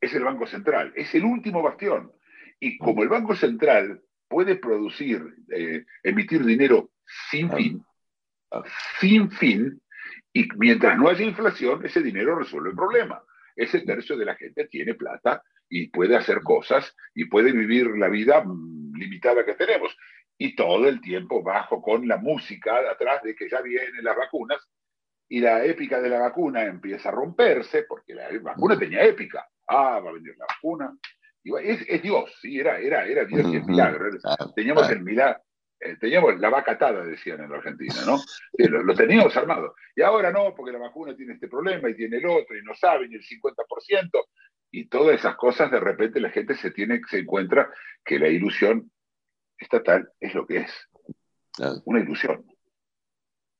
es 0.00 0.14
el 0.14 0.24
Banco 0.24 0.46
Central, 0.46 0.94
es 0.96 1.14
el 1.14 1.26
último 1.26 1.60
bastión. 1.60 2.10
Y 2.58 2.78
como 2.78 3.02
el 3.02 3.10
Banco 3.10 3.36
Central 3.36 4.00
puede 4.28 4.56
producir, 4.56 5.22
eh, 5.54 5.84
emitir 6.02 6.42
dinero 6.42 6.90
sin 7.30 7.50
ah. 7.50 7.56
fin, 7.56 7.84
ah. 8.50 8.62
sin 8.98 9.30
fin, 9.30 9.81
y 10.32 10.48
mientras 10.56 10.96
no 10.98 11.08
haya 11.08 11.24
inflación, 11.24 11.84
ese 11.84 12.02
dinero 12.02 12.38
resuelve 12.38 12.70
el 12.70 12.76
problema. 12.76 13.22
Ese 13.54 13.80
tercio 13.80 14.16
de 14.16 14.24
la 14.24 14.34
gente 14.34 14.66
tiene 14.66 14.94
plata 14.94 15.42
y 15.68 15.88
puede 15.88 16.16
hacer 16.16 16.40
cosas 16.42 16.94
y 17.14 17.26
puede 17.26 17.52
vivir 17.52 17.86
la 17.98 18.08
vida 18.08 18.42
mm, 18.42 18.94
limitada 18.94 19.44
que 19.44 19.54
tenemos. 19.54 19.94
Y 20.38 20.56
todo 20.56 20.88
el 20.88 21.00
tiempo 21.00 21.42
bajo 21.42 21.82
con 21.82 22.08
la 22.08 22.16
música 22.16 22.78
atrás 22.90 23.22
de 23.22 23.34
que 23.34 23.48
ya 23.50 23.60
vienen 23.60 24.02
las 24.02 24.16
vacunas 24.16 24.58
y 25.28 25.40
la 25.40 25.64
épica 25.64 26.00
de 26.00 26.08
la 26.08 26.20
vacuna 26.20 26.64
empieza 26.64 27.10
a 27.10 27.12
romperse 27.12 27.84
porque 27.84 28.14
la 28.14 28.28
vacuna 28.40 28.78
tenía 28.78 29.04
épica. 29.04 29.46
Ah, 29.68 30.00
va 30.00 30.10
a 30.10 30.14
venir 30.14 30.34
la 30.38 30.46
vacuna. 30.46 30.96
Es, 31.62 32.02
Dios, 32.02 32.34
sí, 32.40 32.58
era, 32.58 32.78
era, 32.78 33.04
era 33.06 33.24
Dios 33.24 33.46
y 33.52 33.56
el 33.56 33.64
milagro. 33.64 34.10
Teníamos 34.54 34.90
el 34.90 35.02
milagro 35.02 35.42
eh, 35.84 35.96
teníamos 35.96 36.38
la 36.38 36.48
vaca 36.48 36.72
atada, 36.72 37.04
decían 37.04 37.42
en 37.42 37.50
la 37.50 37.56
Argentina, 37.56 37.94
¿no? 38.06 38.20
lo, 38.84 38.94
teníamos 38.94 39.36
armado. 39.36 39.74
Y 39.96 40.02
ahora 40.02 40.30
no, 40.30 40.54
porque 40.54 40.70
la 40.70 40.78
vacuna 40.78 41.16
tiene 41.16 41.34
este 41.34 41.48
problema 41.48 41.90
y 41.90 41.96
tiene 41.96 42.18
el 42.18 42.26
otro, 42.26 42.56
y 42.56 42.62
no 42.62 42.72
saben, 42.74 43.10
y 43.10 43.16
el 43.16 43.22
50%, 43.22 44.24
y 44.70 44.86
todas 44.86 45.18
esas 45.18 45.34
cosas, 45.34 45.72
de 45.72 45.80
repente 45.80 46.20
la 46.20 46.30
gente 46.30 46.54
se, 46.54 46.70
tiene, 46.70 47.00
se 47.10 47.18
encuentra 47.18 47.68
que 48.04 48.18
la 48.18 48.28
ilusión 48.28 48.92
estatal 49.58 50.08
es 50.20 50.34
lo 50.34 50.46
que 50.46 50.58
es, 50.58 50.88
una 51.84 52.00
ilusión. 52.00 52.46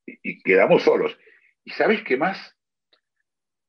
Y, 0.07 0.43
quedamos 0.43 0.85
solos. 0.85 1.19
¿Y 1.65 1.71
sabes 1.73 2.05
qué 2.05 2.17
más? 2.17 2.57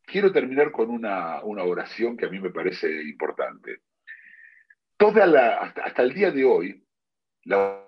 Quiero 0.03 0.31
terminar 0.31 0.71
con 0.71 0.91
una, 0.91 1.41
oración 1.41 2.17
que 2.17 2.25
a 2.25 2.29
mí 2.29 2.39
me 2.39 2.51
parece 2.51 3.01
importante. 3.01 3.81
Toda 4.95 5.25
la, 5.25 5.57
hasta, 5.57 5.85
hasta 5.85 6.03
el 6.03 6.13
día 6.13 6.31
de 6.31 6.45
hoy, 6.45 6.85
la 7.45 7.83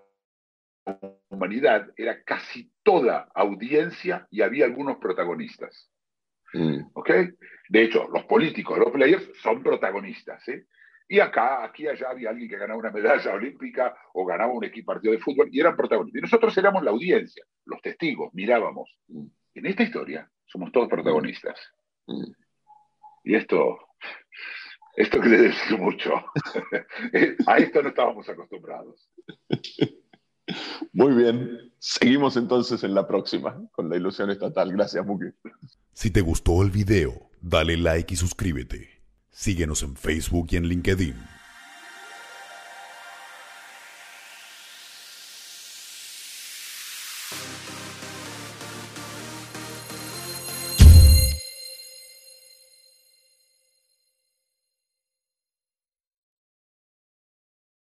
humanidad 1.30 1.88
era 1.98 2.24
casi 2.24 2.72
toda 2.84 3.30
audiencia 3.34 4.28
y 4.32 4.42
había 4.42 4.66
algunos 4.66 4.98
protagonistas. 4.98 5.90
Mm. 6.54 6.92
¿Ok? 6.94 7.10
De 7.70 7.84
hecho, 7.84 8.08
los 8.14 8.24
políticos, 8.26 8.78
los 8.78 8.92
players, 8.92 9.30
son 9.42 9.64
protagonistas. 9.64 10.48
¿eh? 10.48 10.66
Y 11.08 11.20
acá, 11.20 11.64
aquí, 11.64 11.88
allá 11.88 12.10
había 12.10 12.30
alguien 12.30 12.50
que 12.50 12.58
ganaba 12.58 12.80
una 12.80 12.92
medalla 12.92 13.34
olímpica 13.34 13.96
o 14.14 14.26
ganaba 14.26 14.54
un 14.54 14.64
equipo 14.64 14.94
partido 14.94 15.14
de 15.14 15.20
fútbol 15.20 15.50
y 15.52 15.60
eran 15.60 15.76
protagonistas. 15.76 16.20
Y 16.20 16.22
nosotros 16.22 16.58
éramos 16.58 16.84
la 16.84 16.92
audiencia, 16.92 17.44
los 17.66 17.82
testigos, 17.82 18.34
mirábamos. 18.34 18.90
Mm. 19.08 19.26
En 19.56 19.66
esta 19.66 19.84
historia 19.84 20.30
somos 20.46 20.72
todos 20.72 20.90
protagonistas. 20.90 21.60
Mm. 22.08 22.32
Y 23.24 23.36
esto, 23.36 23.80
esto 24.96 25.20
quiere 25.20 25.38
decir 25.44 25.78
mucho. 25.78 26.14
A 27.48 27.58
esto 27.58 27.82
no 27.82 27.90
estábamos 27.90 28.30
acostumbrados. 28.30 29.10
Muy 30.94 31.14
bien. 31.14 31.72
Seguimos 31.80 32.38
entonces 32.38 32.84
en 32.84 32.94
la 32.94 33.08
próxima 33.08 33.62
con 33.72 33.90
la 33.90 33.98
ilusión 33.98 34.30
estatal. 34.30 34.72
Gracias, 34.72 35.06
Muki. 35.06 35.26
Si 35.94 36.12
te 36.12 36.22
gustó 36.22 36.62
el 36.62 36.72
video, 36.72 37.30
dale 37.42 37.78
like 37.78 38.14
y 38.14 38.18
suscríbete. 38.18 39.02
Síguenos 39.32 39.84
en 39.84 39.96
Facebook 39.96 40.48
y 40.52 40.58
en 40.58 40.68
LinkedIn. 40.68 41.35